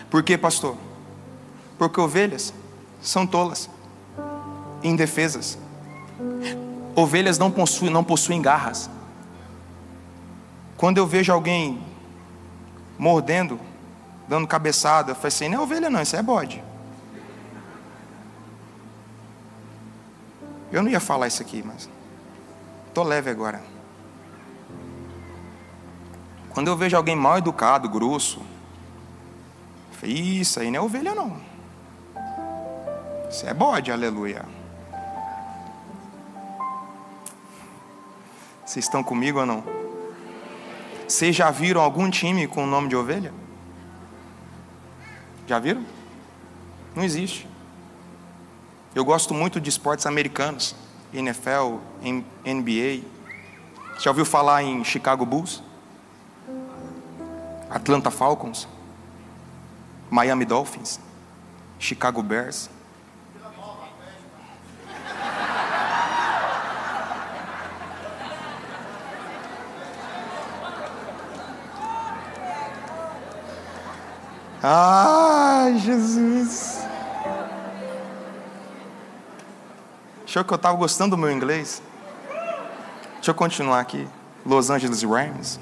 [0.09, 0.77] Por quê, pastor?
[1.77, 2.55] Porque ovelhas
[3.03, 3.69] são tolas,
[4.81, 5.59] indefesas.
[6.95, 8.89] Ovelhas não possuem, não possuem garras.
[10.77, 11.90] Quando eu vejo alguém
[13.01, 13.59] mordendo,
[14.29, 16.63] dando cabeçada, eu falo assim: não é ovelha, não, isso é bode.
[20.71, 21.89] Eu não ia falar isso aqui, mas
[22.89, 23.63] estou leve agora.
[26.51, 28.43] Quando eu vejo alguém mal educado, grosso,
[30.03, 31.41] isso aí não é ovelha, não.
[33.31, 34.45] Isso é bode, aleluia.
[38.67, 39.90] Vocês estão comigo ou não?
[41.11, 43.35] Vocês já viram algum time com o nome de ovelha?
[45.45, 45.85] Já viram?
[46.95, 47.49] Não existe.
[48.95, 50.73] Eu gosto muito de esportes americanos,
[51.13, 51.79] NFL,
[52.47, 53.05] NBA.
[53.99, 55.65] Já ouviu falar em Chicago Bulls?
[57.69, 58.69] Atlanta Falcons?
[60.09, 61.01] Miami Dolphins?
[61.77, 62.71] Chicago Bears?
[74.63, 76.81] Ai, Jesus.
[80.25, 81.83] Achou que eu estava gostando do meu inglês?
[83.15, 84.07] Deixa eu continuar aqui.
[84.45, 85.59] Los Angeles Rams,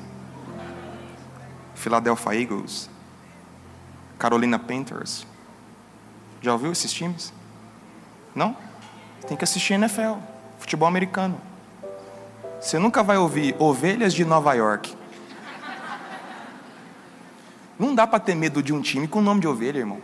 [1.74, 2.90] Philadelphia Eagles,
[4.18, 5.26] Carolina Panthers.
[6.40, 7.32] Já ouviu esses times?
[8.34, 8.56] Não?
[9.26, 10.14] Tem que assistir NFL,
[10.58, 11.40] futebol americano.
[12.61, 14.96] Você nunca vai ouvir Ovelhas de Nova York.
[17.79, 20.03] Não dá para ter medo de um time com nome de ovelha, irmão.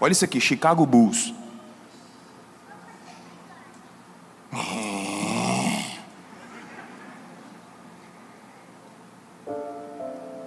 [0.00, 1.34] Olha isso aqui, Chicago Bulls.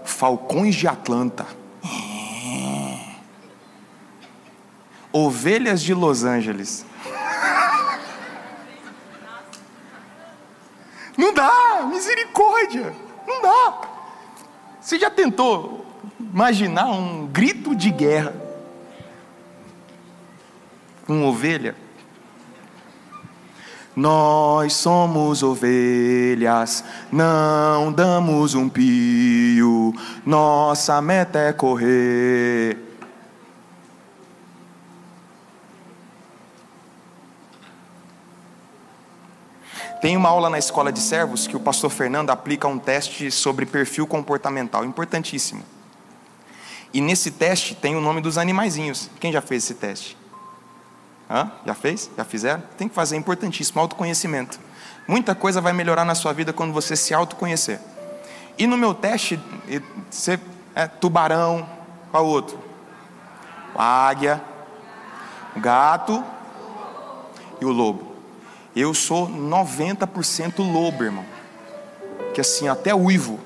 [0.04, 1.46] Falcões de Atlanta.
[5.12, 6.86] Ovelhas de Los Angeles.
[11.18, 12.94] Não dá, misericórdia.
[13.28, 13.82] Não dá.
[14.82, 15.86] Você já tentou
[16.36, 18.34] imaginar um grito de guerra
[21.08, 21.74] com ovelha?
[23.96, 29.94] Nós somos ovelhas, não damos um pio,
[30.26, 32.80] nossa meta é correr.
[40.02, 43.66] Tem uma aula na escola de servos que o pastor Fernando aplica um teste sobre
[43.66, 45.75] perfil comportamental, importantíssimo.
[46.96, 49.10] E nesse teste tem o nome dos animaizinhos.
[49.20, 50.18] Quem já fez esse teste?
[51.30, 51.52] Hã?
[51.66, 52.10] Já fez?
[52.16, 52.64] Já fizeram?
[52.78, 54.58] Tem que fazer, é importantíssimo, autoconhecimento.
[55.06, 57.82] Muita coisa vai melhorar na sua vida quando você se autoconhecer.
[58.58, 59.38] E no meu teste,
[60.10, 60.40] você,
[60.74, 61.68] é, tubarão,
[62.12, 62.58] qual outro?
[63.76, 64.42] O águia,
[65.54, 66.24] o gato
[67.60, 68.16] e o lobo.
[68.74, 71.26] Eu sou 90% lobo, irmão.
[72.34, 73.38] Que assim, até uivo.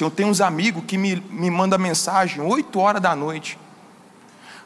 [0.00, 3.58] Eu tenho uns amigos que me, me mandam mensagem 8 horas da noite.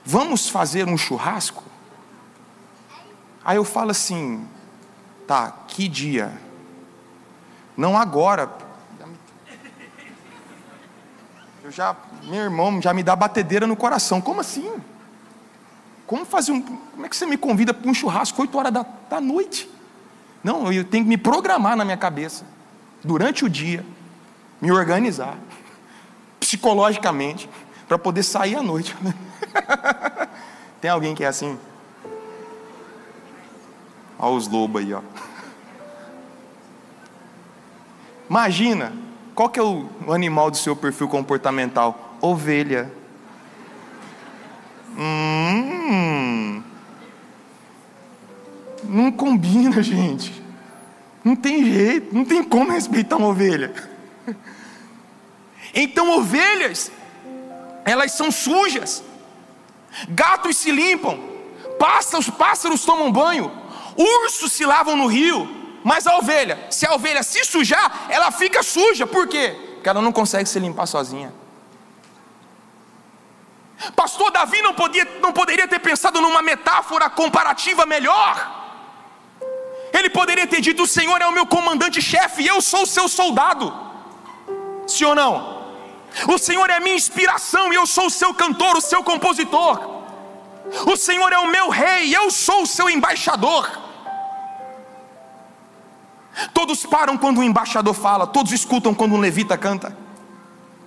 [0.04, 1.64] Vamos fazer um churrasco?
[3.44, 4.46] Aí eu falo assim,
[5.26, 6.32] tá, que dia?
[7.76, 8.50] Não agora.
[11.62, 14.20] Eu já, meu irmão já me dá batedeira no coração.
[14.20, 14.80] Como assim?
[16.06, 16.62] Como fazer um.
[16.62, 19.68] Como é que você me convida para um churrasco 8 horas da, da noite?
[20.44, 22.44] Não, eu tenho que me programar na minha cabeça.
[23.02, 23.84] Durante o dia
[24.66, 25.38] me organizar
[26.40, 27.48] psicologicamente
[27.86, 28.96] para poder sair à noite.
[30.82, 31.56] Tem alguém que é assim?
[34.18, 35.00] Olha os lobos aí, ó.
[38.28, 38.92] Imagina,
[39.36, 42.16] qual que é o animal do seu perfil comportamental?
[42.20, 42.90] Ovelha.
[44.98, 46.60] Hum,
[48.82, 50.42] não combina, gente.
[51.22, 53.95] Não tem jeito, não tem como respeitar uma ovelha.
[55.74, 56.90] Então, ovelhas
[57.86, 59.02] elas são sujas.
[60.08, 61.18] Gatos se limpam,
[61.78, 63.50] pássaros, pássaros tomam banho,
[63.96, 65.48] ursos se lavam no rio,
[65.84, 69.56] mas a ovelha, se a ovelha se sujar, ela fica suja, por quê?
[69.74, 71.32] Porque ela não consegue se limpar sozinha.
[73.94, 78.64] Pastor Davi não, podia, não poderia ter pensado numa metáfora comparativa melhor.
[79.92, 83.06] Ele poderia ter dito: O Senhor é o meu comandante-chefe e eu sou o seu
[83.06, 83.85] soldado.
[84.86, 85.56] Sim ou não?
[86.28, 89.96] O Senhor é minha inspiração e eu sou o seu cantor, o seu compositor.
[90.86, 93.86] O Senhor é o meu rei eu sou o seu embaixador.
[96.52, 99.96] Todos param quando um embaixador fala, todos escutam quando um levita canta,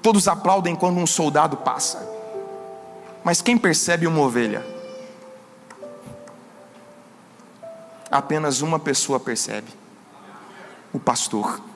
[0.01, 2.07] todos aplaudem quando um soldado passa.
[3.23, 4.65] Mas quem percebe uma ovelha?
[8.11, 9.67] Apenas uma pessoa percebe:
[10.93, 11.68] o pastor.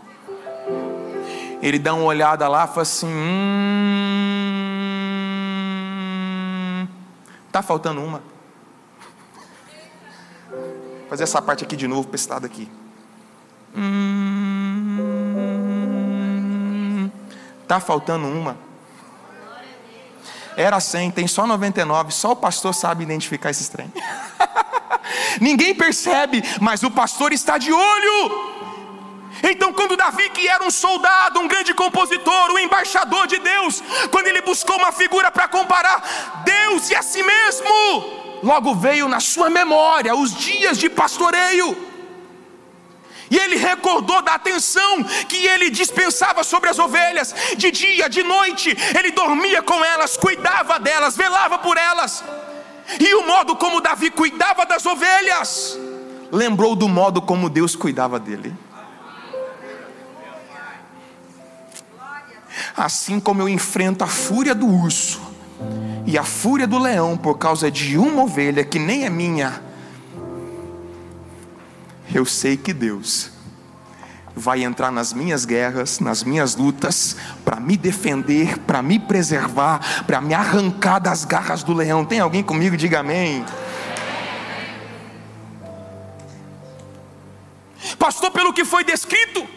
[1.63, 3.17] Ele dá uma olhada lá e fala assim: hum,
[7.49, 8.21] tá faltando uma.
[10.49, 12.69] Vou fazer essa parte aqui de novo para aqui.
[13.73, 13.89] Hum,
[17.65, 18.57] tá faltando uma.
[20.57, 23.89] Era 100, tem só 99, só o pastor sabe identificar esses trem.
[25.39, 28.52] Ninguém percebe, mas o pastor está de olho.
[29.43, 34.27] Então, quando Davi, que era um soldado, um grande compositor, um embaixador de Deus, quando
[34.27, 39.49] ele buscou uma figura para comparar Deus e a si mesmo, logo veio na sua
[39.49, 41.75] memória os dias de pastoreio.
[43.29, 48.77] E ele recordou da atenção que ele dispensava sobre as ovelhas, de dia, de noite,
[48.97, 52.23] ele dormia com elas, cuidava delas, velava por elas.
[52.99, 55.77] E o modo como Davi cuidava das ovelhas,
[56.31, 58.55] lembrou do modo como Deus cuidava dele.
[62.75, 65.21] Assim como eu enfrento a fúria do urso
[66.05, 69.61] e a fúria do leão por causa de uma ovelha que nem é minha,
[72.13, 73.31] eu sei que Deus
[74.35, 77.15] vai entrar nas minhas guerras, nas minhas lutas,
[77.45, 82.03] para me defender, para me preservar, para me arrancar das garras do leão.
[82.03, 82.75] Tem alguém comigo?
[82.75, 83.45] Diga amém.
[87.99, 89.47] Pastor, pelo que foi descrito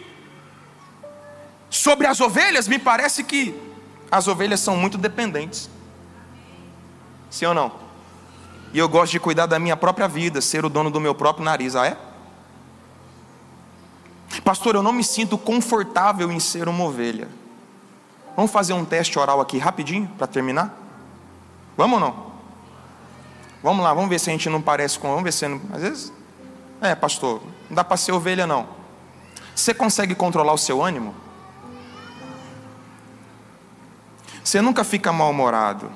[1.77, 3.55] sobre as ovelhas, me parece que
[4.11, 5.69] as ovelhas são muito dependentes.
[7.29, 7.71] Sim ou não?
[8.73, 11.45] E eu gosto de cuidar da minha própria vida, ser o dono do meu próprio
[11.45, 11.75] nariz.
[11.75, 11.97] Ah, é?
[14.43, 17.27] Pastor, eu não me sinto confortável em ser uma ovelha.
[18.35, 20.75] Vamos fazer um teste oral aqui rapidinho para terminar?
[21.75, 22.27] Vamos ou não?
[23.63, 25.09] Vamos lá, vamos ver se a gente não parece com.
[25.09, 25.47] Vamos ver se.
[25.47, 26.13] Não, às vezes.
[26.79, 28.67] É, pastor, não dá para ser ovelha não.
[29.55, 31.15] Você consegue controlar o seu ânimo?
[34.43, 35.91] Você nunca fica mal-humorado.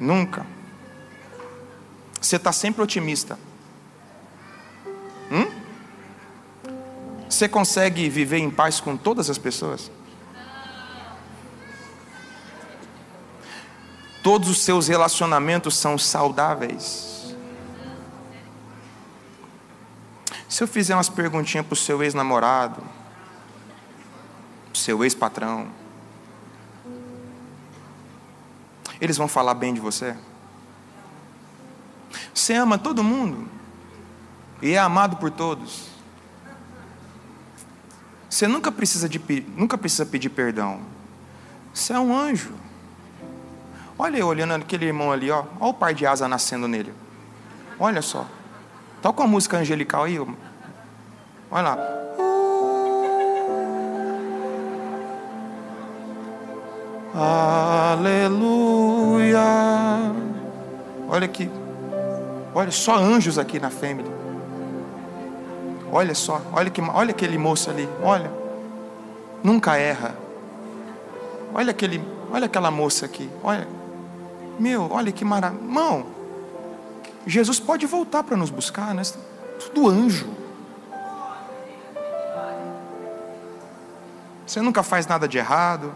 [0.00, 0.46] Nunca.
[2.20, 3.38] Você está sempre otimista.
[5.30, 5.50] Hum?
[7.28, 9.90] Você consegue viver em paz com todas as pessoas?
[14.22, 17.34] Todos os seus relacionamentos são saudáveis?
[20.48, 22.82] Se eu fizer umas perguntinhas para o seu ex-namorado,
[24.74, 25.68] seu ex-patrão,
[29.00, 30.16] eles vão falar bem de você?
[32.32, 33.48] Você ama todo mundo
[34.62, 35.88] e é amado por todos.
[38.28, 39.20] Você nunca precisa, de,
[39.56, 40.80] nunca precisa pedir perdão.
[41.72, 42.52] Você é um anjo.
[43.98, 45.44] Olha eu olhando aquele irmão ali, ó.
[45.58, 46.92] Olha o par de asa nascendo nele.
[47.78, 48.26] Olha só.
[49.02, 50.18] Tá com a música angelical aí.
[50.18, 50.36] Olha
[51.50, 52.07] lá.
[57.14, 58.58] Aleluia.
[61.08, 61.50] Olha aqui.
[62.54, 64.18] Olha só anjos aqui na família.
[65.90, 68.30] Olha só, olha, que, olha aquele moço ali, olha.
[69.42, 70.14] Nunca erra.
[71.54, 73.66] Olha aquele, olha aquela moça aqui, olha.
[74.58, 75.62] Meu, olha que maravilha.
[75.62, 76.06] Irmão,
[77.26, 79.02] Jesus pode voltar para nos buscar, né?
[79.58, 80.26] Tudo anjo.
[84.46, 85.94] Você nunca faz nada de errado,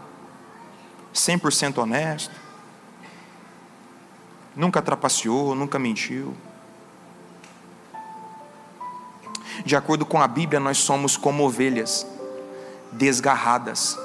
[1.13, 2.33] 100% honesto,
[4.55, 6.35] nunca trapaceou, nunca mentiu.
[9.65, 12.05] De acordo com a Bíblia, nós somos como ovelhas
[12.91, 13.97] desgarradas,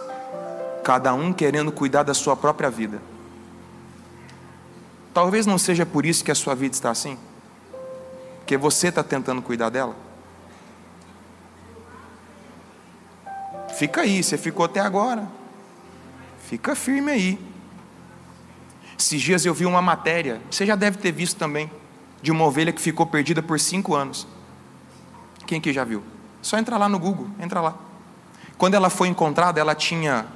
[0.84, 3.00] cada um querendo cuidar da sua própria vida.
[5.12, 7.18] Talvez não seja por isso que a sua vida está assim,
[8.38, 9.96] porque você está tentando cuidar dela.
[13.74, 15.38] Fica aí, você ficou até agora.
[16.49, 17.38] Fica firme aí.
[18.99, 21.70] Esses dias eu vi uma matéria, você já deve ter visto também,
[22.22, 24.26] de uma ovelha que ficou perdida por cinco anos.
[25.46, 26.03] Quem que já viu?
[26.40, 27.74] Só entra lá no Google, entra lá.
[28.57, 30.26] Quando ela foi encontrada, ela tinha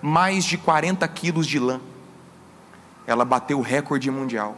[0.00, 1.82] mais de 40 quilos de lã.
[3.06, 4.56] Ela bateu o recorde mundial.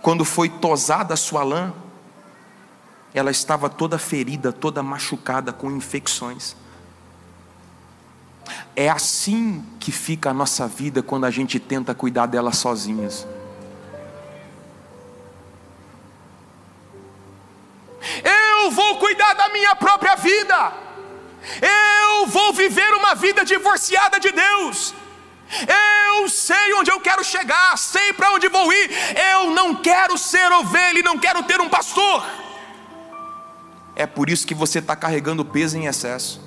[0.00, 1.72] Quando foi tosada a sua lã,
[3.12, 6.54] ela estava toda ferida, toda machucada, com infecções.
[8.74, 13.26] É assim que fica a nossa vida quando a gente tenta cuidar dela sozinhos.
[18.24, 20.72] Eu vou cuidar da minha própria vida.
[21.60, 24.94] Eu vou viver uma vida divorciada de Deus.
[26.16, 28.90] Eu sei onde eu quero chegar, sei para onde vou ir.
[29.34, 32.24] Eu não quero ser ovelha e não quero ter um pastor.
[33.94, 36.40] É por isso que você está carregando peso em excesso.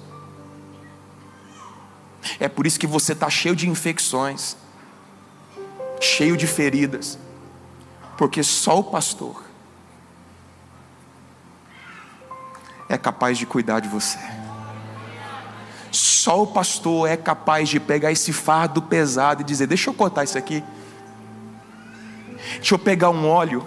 [2.39, 4.57] É por isso que você está cheio de infecções,
[5.99, 7.17] cheio de feridas,
[8.17, 9.43] porque só o pastor
[12.89, 14.19] é capaz de cuidar de você.
[15.91, 20.23] Só o pastor é capaz de pegar esse fardo pesado e dizer: Deixa eu cortar
[20.23, 20.63] isso aqui.
[22.55, 23.65] Deixa eu pegar um óleo.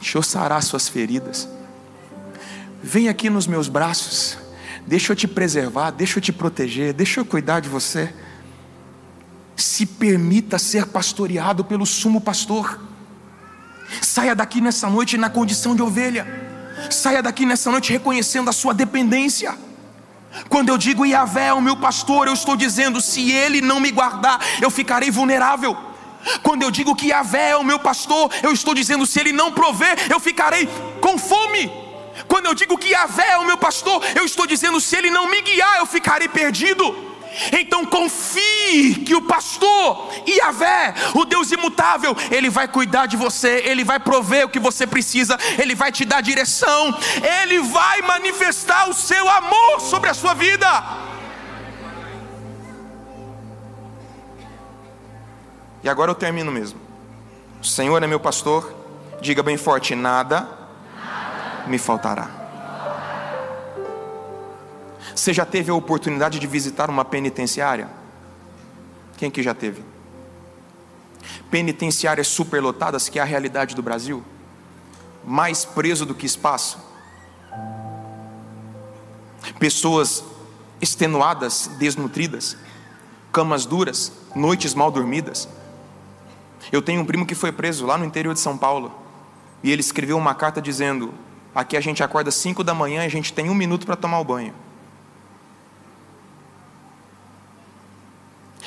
[0.00, 1.48] Deixa eu sarar suas feridas.
[2.82, 4.45] Vem aqui nos meus braços.
[4.86, 8.14] Deixa eu te preservar, deixa eu te proteger, deixa eu cuidar de você.
[9.56, 12.80] Se permita ser pastoreado pelo sumo pastor.
[14.00, 16.26] Saia daqui nessa noite na condição de ovelha.
[16.90, 19.56] Saia daqui nessa noite reconhecendo a sua dependência.
[20.48, 23.90] Quando eu digo Yahvé é o meu pastor, eu estou dizendo: se ele não me
[23.90, 25.76] guardar, eu ficarei vulnerável.
[26.42, 29.50] Quando eu digo que Yahvé é o meu pastor, eu estou dizendo: se ele não
[29.52, 30.68] prover, eu ficarei
[31.00, 31.85] com fome.
[32.28, 35.28] Quando eu digo que Yahvé é o meu pastor, eu estou dizendo: se ele não
[35.28, 37.06] me guiar, eu ficarei perdido.
[37.52, 43.84] Então confie que o pastor Yahvé, o Deus imutável, ele vai cuidar de você, ele
[43.84, 46.98] vai prover o que você precisa, ele vai te dar direção,
[47.42, 50.66] ele vai manifestar o seu amor sobre a sua vida.
[55.84, 56.80] E agora eu termino mesmo.
[57.60, 58.74] O Senhor é meu pastor,
[59.20, 60.55] diga bem forte: nada
[61.66, 62.28] me faltará.
[65.14, 67.88] Você já teve a oportunidade de visitar uma penitenciária?
[69.16, 69.82] Quem que já teve?
[71.50, 74.22] Penitenciárias superlotadas, que é a realidade do Brasil?
[75.24, 76.78] Mais preso do que espaço?
[79.58, 80.22] Pessoas
[80.80, 82.56] extenuadas, desnutridas,
[83.32, 85.48] camas duras, noites mal dormidas.
[86.70, 88.92] Eu tenho um primo que foi preso lá no interior de São Paulo
[89.62, 91.14] e ele escreveu uma carta dizendo:
[91.56, 94.20] Aqui a gente acorda 5 da manhã e a gente tem um minuto para tomar
[94.20, 94.52] o banho.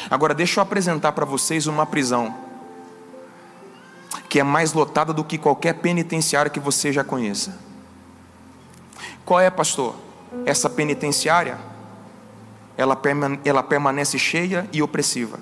[0.10, 2.36] Agora, deixa eu apresentar para vocês uma prisão
[4.28, 7.60] que é mais lotada do que qualquer penitenciária que você já conheça.
[9.24, 9.96] Qual é, pastor?
[10.44, 11.60] Essa penitenciária,
[12.76, 13.00] ela,
[13.46, 15.40] ela permanece cheia e opressiva.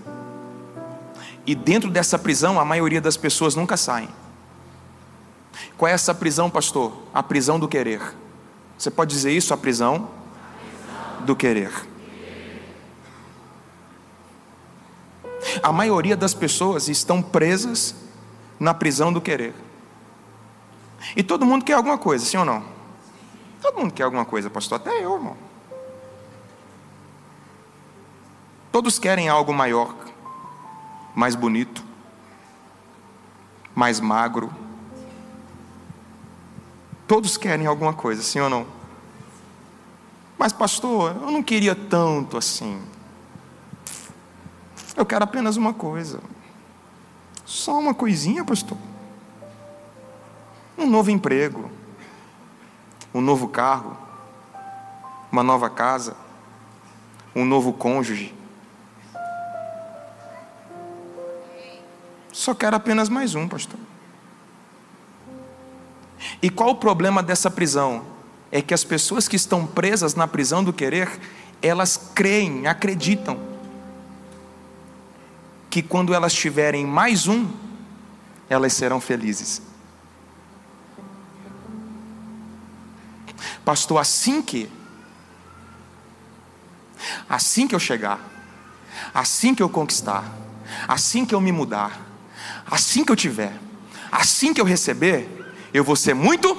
[1.46, 4.10] E dentro dessa prisão, a maioria das pessoas nunca saem.
[5.78, 6.94] Qual é essa prisão, pastor?
[7.14, 8.02] A prisão do querer.
[8.78, 9.54] Você pode dizer isso?
[9.54, 10.10] A prisão
[11.22, 11.72] do querer.
[15.64, 17.96] A maioria das pessoas estão presas
[18.60, 19.54] na prisão do querer.
[21.16, 22.64] E todo mundo quer alguma coisa, sim ou não?
[23.62, 25.38] Todo mundo quer alguma coisa, pastor, até eu, irmão.
[28.72, 29.96] Todos querem algo maior,
[31.16, 31.84] mais bonito,
[33.74, 34.54] mais magro,
[37.08, 38.68] Todos querem alguma coisa, sim ou não?
[40.38, 42.82] Mas, pastor, eu não queria tanto assim.
[44.96, 46.20] Eu quero apenas uma coisa.
[47.46, 48.78] Só uma coisinha, pastor.
[50.78, 51.72] Um novo emprego.
[53.14, 53.98] Um novo carro.
[55.32, 56.16] Uma nova casa.
[57.34, 58.36] Um novo cônjuge.
[62.34, 63.80] Só quero apenas mais um, pastor.
[66.42, 68.06] E qual o problema dessa prisão?
[68.52, 71.10] É que as pessoas que estão presas na prisão do querer,
[71.62, 73.40] elas creem, acreditam,
[75.70, 77.48] que quando elas tiverem mais um,
[78.50, 79.62] elas serão felizes.
[83.66, 84.70] Pastor, assim que,
[87.30, 88.20] assim que eu chegar,
[89.14, 90.24] assim que eu conquistar,
[90.88, 92.00] assim que eu me mudar,
[92.70, 93.54] assim que eu tiver,
[94.10, 95.37] assim que eu receber,
[95.78, 96.56] eu vou ser muito.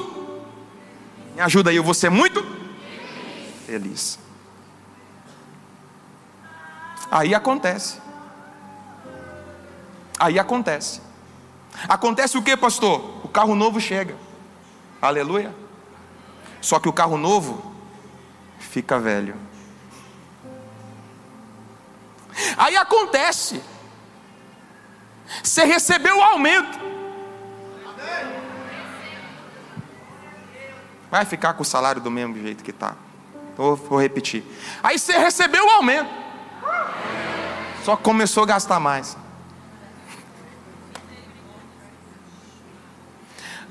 [1.34, 2.44] Me ajuda aí, eu vou ser muito
[3.66, 4.18] feliz.
[7.10, 8.00] Aí acontece.
[10.18, 11.00] Aí acontece.
[11.88, 13.24] Acontece o que, pastor?
[13.24, 14.16] O carro novo chega.
[15.00, 15.54] Aleluia.
[16.60, 17.74] Só que o carro novo
[18.58, 19.36] fica velho.
[22.56, 23.62] Aí acontece.
[25.42, 26.78] Você recebeu o aumento.
[31.10, 32.94] Vai ficar com o salário do mesmo jeito que está.
[33.56, 34.44] Vou, vou repetir.
[34.82, 36.10] Aí você recebeu o aumento.
[37.84, 39.16] Só começou a gastar mais.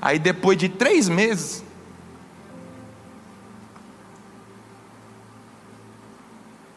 [0.00, 1.64] Aí depois de três meses,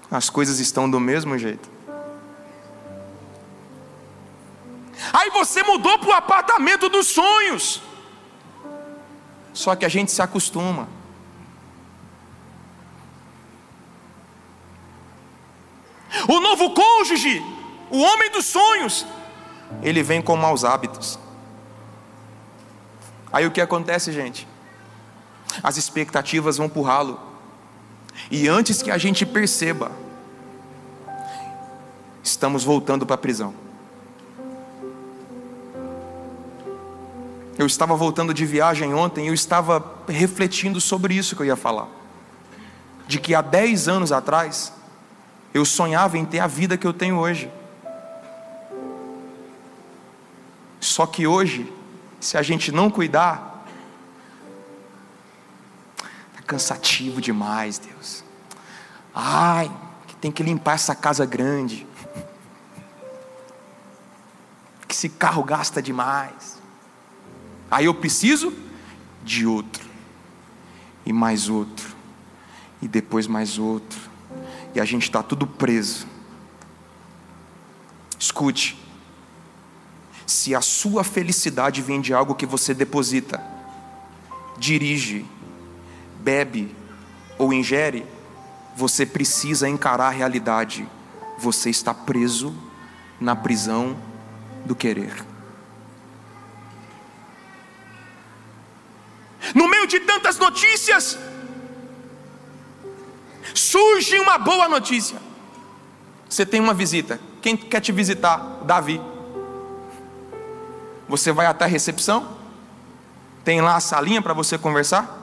[0.10, 1.70] as coisas estão do mesmo jeito.
[5.14, 7.82] Aí você mudou para o apartamento dos sonhos.
[9.54, 10.88] Só que a gente se acostuma.
[16.28, 17.42] O novo cônjuge,
[17.90, 19.06] o homem dos sonhos,
[19.82, 21.18] ele vem com maus hábitos.
[23.32, 24.48] Aí o que acontece, gente?
[25.64, 27.20] As expectativas vão empurrá-lo.
[28.30, 29.92] E antes que a gente perceba,
[32.24, 33.54] estamos voltando para a prisão.
[37.62, 41.56] Eu estava voltando de viagem ontem e eu estava refletindo sobre isso que eu ia
[41.56, 41.88] falar.
[43.06, 44.74] De que há 10 anos atrás,
[45.54, 47.52] eu sonhava em ter a vida que eu tenho hoje.
[50.80, 51.72] Só que hoje,
[52.20, 53.64] se a gente não cuidar,
[56.40, 58.24] é cansativo demais, Deus.
[59.14, 59.72] Ai,
[60.08, 61.86] que tem que limpar essa casa grande.
[64.88, 66.61] Que esse carro gasta demais.
[67.72, 68.54] Aí eu preciso
[69.24, 69.90] de outro,
[71.06, 71.96] e mais outro,
[72.82, 73.98] e depois mais outro,
[74.76, 76.06] e a gente está tudo preso.
[78.20, 78.78] Escute,
[80.28, 83.42] se a sua felicidade vem de algo que você deposita,
[84.58, 85.26] dirige,
[86.20, 86.76] bebe
[87.38, 88.06] ou ingere,
[88.76, 90.88] você precisa encarar a realidade.
[91.38, 92.54] Você está preso
[93.20, 93.98] na prisão
[94.66, 95.31] do querer.
[99.54, 101.18] No meio de tantas notícias,
[103.54, 105.18] surge uma boa notícia.
[106.30, 107.20] Você tem uma visita.
[107.42, 108.38] Quem quer te visitar?
[108.64, 109.02] Davi.
[111.10, 112.38] Você vai até a recepção,
[113.44, 115.20] tem lá a salinha para você conversar.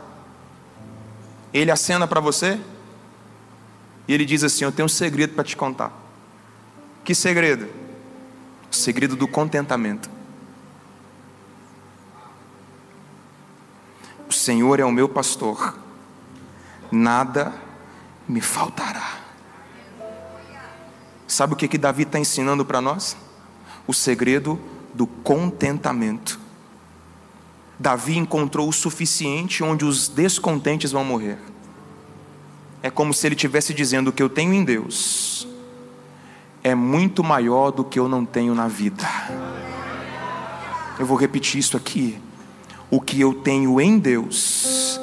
[1.52, 2.60] Ele acena para você
[4.06, 5.92] e ele diz assim: Eu tenho um segredo para te contar.
[7.04, 7.68] Que segredo?
[8.70, 10.17] O segredo do contentamento.
[14.38, 15.76] Senhor é o meu pastor,
[16.92, 17.52] nada
[18.28, 19.18] me faltará.
[21.26, 23.16] Sabe o que, que Davi está ensinando para nós?
[23.86, 24.58] O segredo
[24.94, 26.38] do contentamento.
[27.78, 31.38] Davi encontrou o suficiente onde os descontentes vão morrer.
[32.80, 35.48] É como se ele estivesse dizendo: o que eu tenho em Deus
[36.62, 39.04] é muito maior do que eu não tenho na vida.
[40.96, 42.20] Eu vou repetir isso aqui.
[42.90, 44.98] O que eu tenho em Deus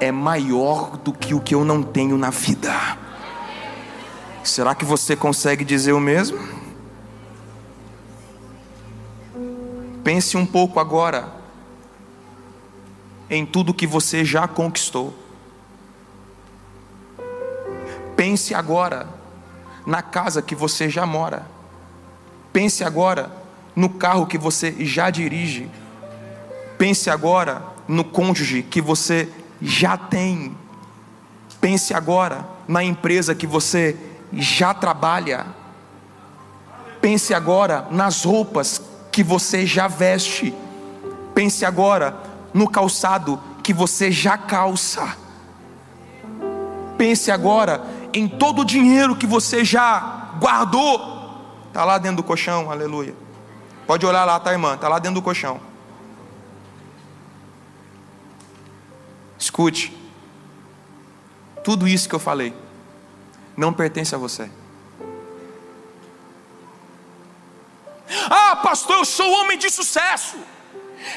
[0.00, 2.72] é maior do que o que eu não tenho na vida.
[4.42, 6.38] Será que você consegue dizer o mesmo?
[10.02, 11.32] Pense um pouco agora
[13.30, 15.14] em tudo que você já conquistou.
[18.16, 19.08] Pense agora
[19.86, 21.46] na casa que você já mora.
[22.52, 23.30] Pense agora
[23.74, 25.70] no carro que você já dirige.
[26.82, 29.28] Pense agora no cônjuge que você
[29.60, 30.56] já tem.
[31.60, 33.96] Pense agora na empresa que você
[34.32, 35.46] já trabalha.
[37.00, 40.52] Pense agora nas roupas que você já veste.
[41.32, 42.16] Pense agora
[42.52, 45.16] no calçado que você já calça.
[46.98, 47.80] Pense agora
[48.12, 51.46] em todo o dinheiro que você já guardou.
[51.68, 53.14] Está lá dentro do colchão, aleluia.
[53.86, 54.74] Pode olhar lá, tá, irmã?
[54.74, 55.70] Está lá dentro do colchão.
[59.42, 59.92] Escute.
[61.64, 62.54] Tudo isso que eu falei
[63.56, 64.48] não pertence a você.
[68.30, 70.36] Ah, pastor, eu sou homem de sucesso.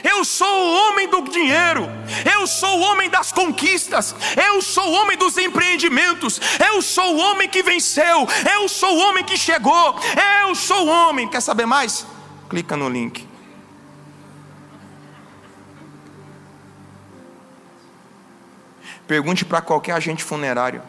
[0.03, 1.88] Eu sou o homem do dinheiro,
[2.34, 7.19] eu sou o homem das conquistas, eu sou o homem dos empreendimentos, eu sou o
[7.19, 9.95] homem que venceu, eu sou o homem que chegou,
[10.41, 11.30] eu sou o homem.
[11.30, 12.03] Quer saber mais?
[12.49, 13.34] Clica no link.
[19.08, 20.82] Pergunte para qualquer agente funerário.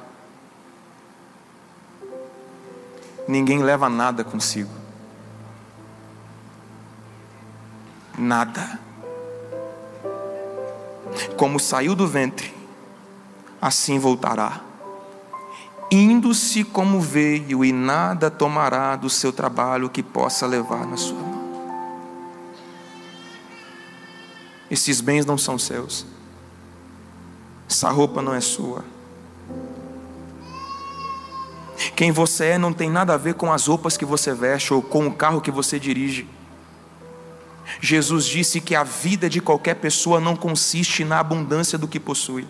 [3.26, 4.70] ninguém leva nada consigo.
[8.16, 8.80] Nada.
[11.36, 12.54] Como saiu do ventre,
[13.60, 14.60] assim voltará.
[15.90, 21.36] Indo-se como veio, e nada tomará do seu trabalho que possa levar na sua mão.
[24.68, 26.04] Esses bens não são seus.
[27.68, 28.84] Essa roupa não é sua.
[31.94, 34.82] Quem você é não tem nada a ver com as roupas que você veste ou
[34.82, 36.26] com o carro que você dirige.
[37.80, 42.46] Jesus disse que a vida de qualquer pessoa não consiste na abundância do que possui.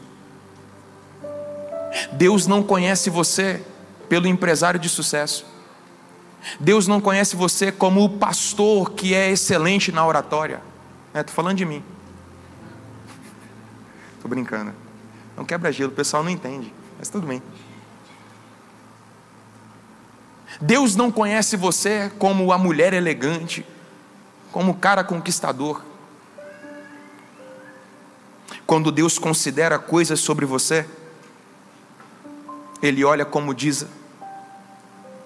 [2.12, 3.62] Deus não conhece você
[4.09, 5.47] pelo empresário de sucesso.
[6.61, 10.61] Deus não conhece você como o pastor que é excelente na oratória.
[11.14, 11.83] Estou é, falando de mim.
[14.17, 14.86] Estou brincando.
[15.37, 17.43] Não quebra gelo, o pessoal não entende, mas tudo bem.
[20.61, 23.66] Deus não conhece você como a mulher elegante,
[24.51, 25.82] como o cara conquistador.
[28.66, 30.87] Quando Deus considera coisas sobre você,
[32.82, 33.87] Ele olha como diz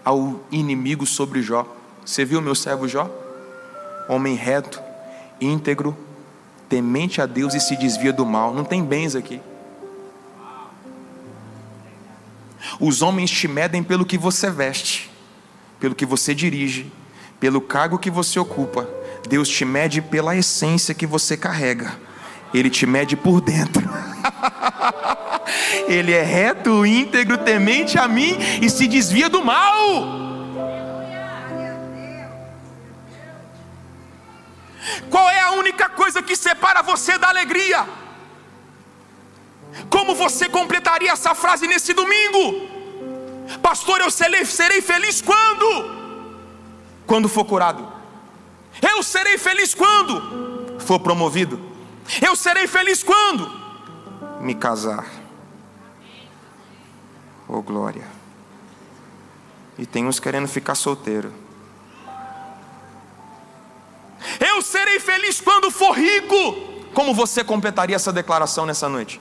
[0.04, 1.66] ao inimigo sobre Jó.
[2.04, 3.08] Você viu meu servo Jó?
[4.08, 4.82] Homem reto,
[5.40, 5.96] íntegro,
[6.68, 8.52] temente a Deus e se desvia do mal.
[8.52, 9.40] Não tem bens aqui.
[12.78, 15.10] Os homens te medem pelo que você veste,
[15.78, 16.92] pelo que você dirige,
[17.38, 18.88] pelo cargo que você ocupa.
[19.28, 21.98] Deus te mede pela essência que você carrega.
[22.52, 23.88] Ele te mede por dentro.
[25.86, 30.20] Ele é reto, íntegro, temente a mim e se desvia do mal.
[35.08, 37.86] Qual é a única coisa que separa você da alegria?
[39.88, 42.68] Como você completaria essa frase nesse domingo?
[43.62, 46.00] Pastor, eu serei, serei feliz quando?
[47.06, 47.86] Quando for curado.
[48.80, 50.80] Eu serei feliz quando?
[50.80, 51.60] For promovido.
[52.20, 53.50] Eu serei feliz quando?
[54.40, 55.06] Me casar.
[57.48, 58.06] Oh glória.
[59.78, 61.32] E tem uns querendo ficar solteiro.
[64.38, 66.36] Eu serei feliz quando for rico.
[66.94, 69.20] Como você completaria essa declaração nessa noite?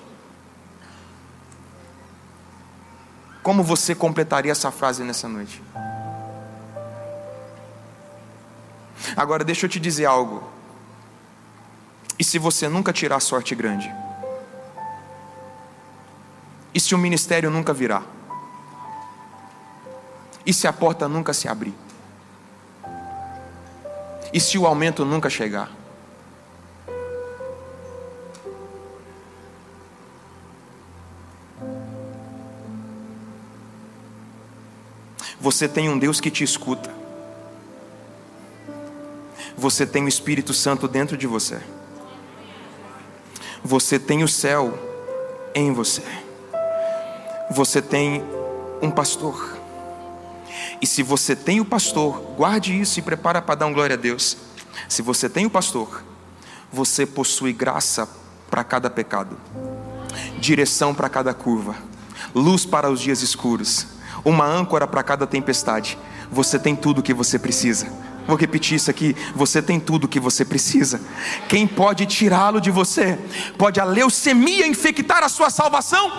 [3.42, 5.62] Como você completaria essa frase nessa noite?
[9.16, 10.44] Agora deixa eu te dizer algo.
[12.18, 13.90] E se você nunca tirar sorte grande?
[16.74, 18.04] E se o ministério nunca virar?
[20.46, 21.74] E se a porta nunca se abrir?
[24.34, 25.79] E se o aumento nunca chegar?
[35.40, 36.94] Você tem um Deus que te escuta.
[39.58, 41.62] Você tem o Espírito Santo dentro de você.
[43.64, 44.78] Você tem o céu
[45.54, 46.04] em você.
[47.52, 48.24] Você tem
[48.82, 49.58] um pastor.
[50.82, 53.98] E se você tem o pastor, guarde isso e prepara para dar um glória a
[53.98, 54.38] Deus.
[54.88, 56.04] Se você tem o pastor,
[56.72, 58.08] você possui graça
[58.50, 59.38] para cada pecado,
[60.40, 61.76] direção para cada curva,
[62.34, 63.86] luz para os dias escuros,
[64.24, 65.98] uma âncora para cada tempestade.
[66.32, 67.88] Você tem tudo o que você precisa.
[68.28, 69.16] Vou repetir isso aqui.
[69.36, 71.02] Você tem tudo o que você precisa.
[71.48, 73.18] Quem pode tirá-lo de você?
[73.58, 76.12] Pode a leucemia infectar a sua salvação?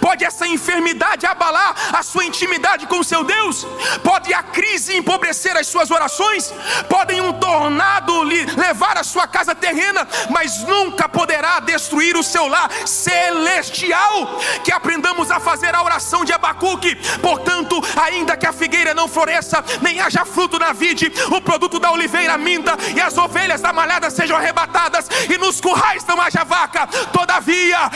[0.00, 3.66] Pode essa enfermidade abalar a sua intimidade com o seu Deus?
[4.02, 6.52] Pode a crise empobrecer as suas orações?
[6.88, 12.70] Podem um tornado levar a sua casa terrena, mas nunca poderá destruir o seu lar
[12.86, 14.40] celestial.
[14.64, 16.96] Que aprendamos a fazer a oração de Abacuque.
[17.20, 21.90] Portanto, ainda que a figueira não floresça, nem haja fruto na vide, o produto da
[21.90, 26.86] oliveira minta, e as ovelhas da malhada sejam arrebatadas, e nos currais não haja vaca.
[27.10, 27.90] Todavia,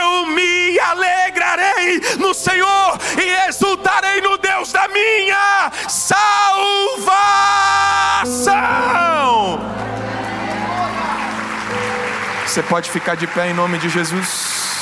[0.00, 6.10] eu me alegrarei no Senhor e exultarei no Deus da minha salvação.
[12.44, 14.79] Você pode ficar de pé em nome de Jesus.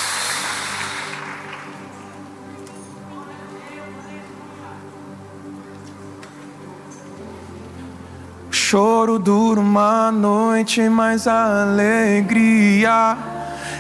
[8.71, 13.17] Choro dura uma noite, mas a alegria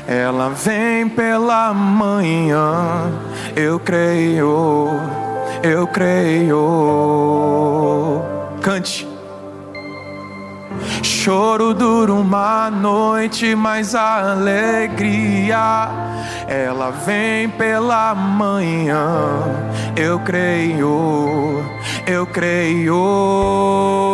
[0.06, 3.12] ela vem pela manhã.
[3.54, 4.88] Eu creio,
[5.62, 6.54] eu creio.
[8.62, 9.06] Cante
[11.02, 15.90] choro dura uma noite, mas a alegria
[16.48, 19.42] ela vem pela manhã.
[19.94, 21.62] Eu creio,
[22.06, 23.98] eu creio.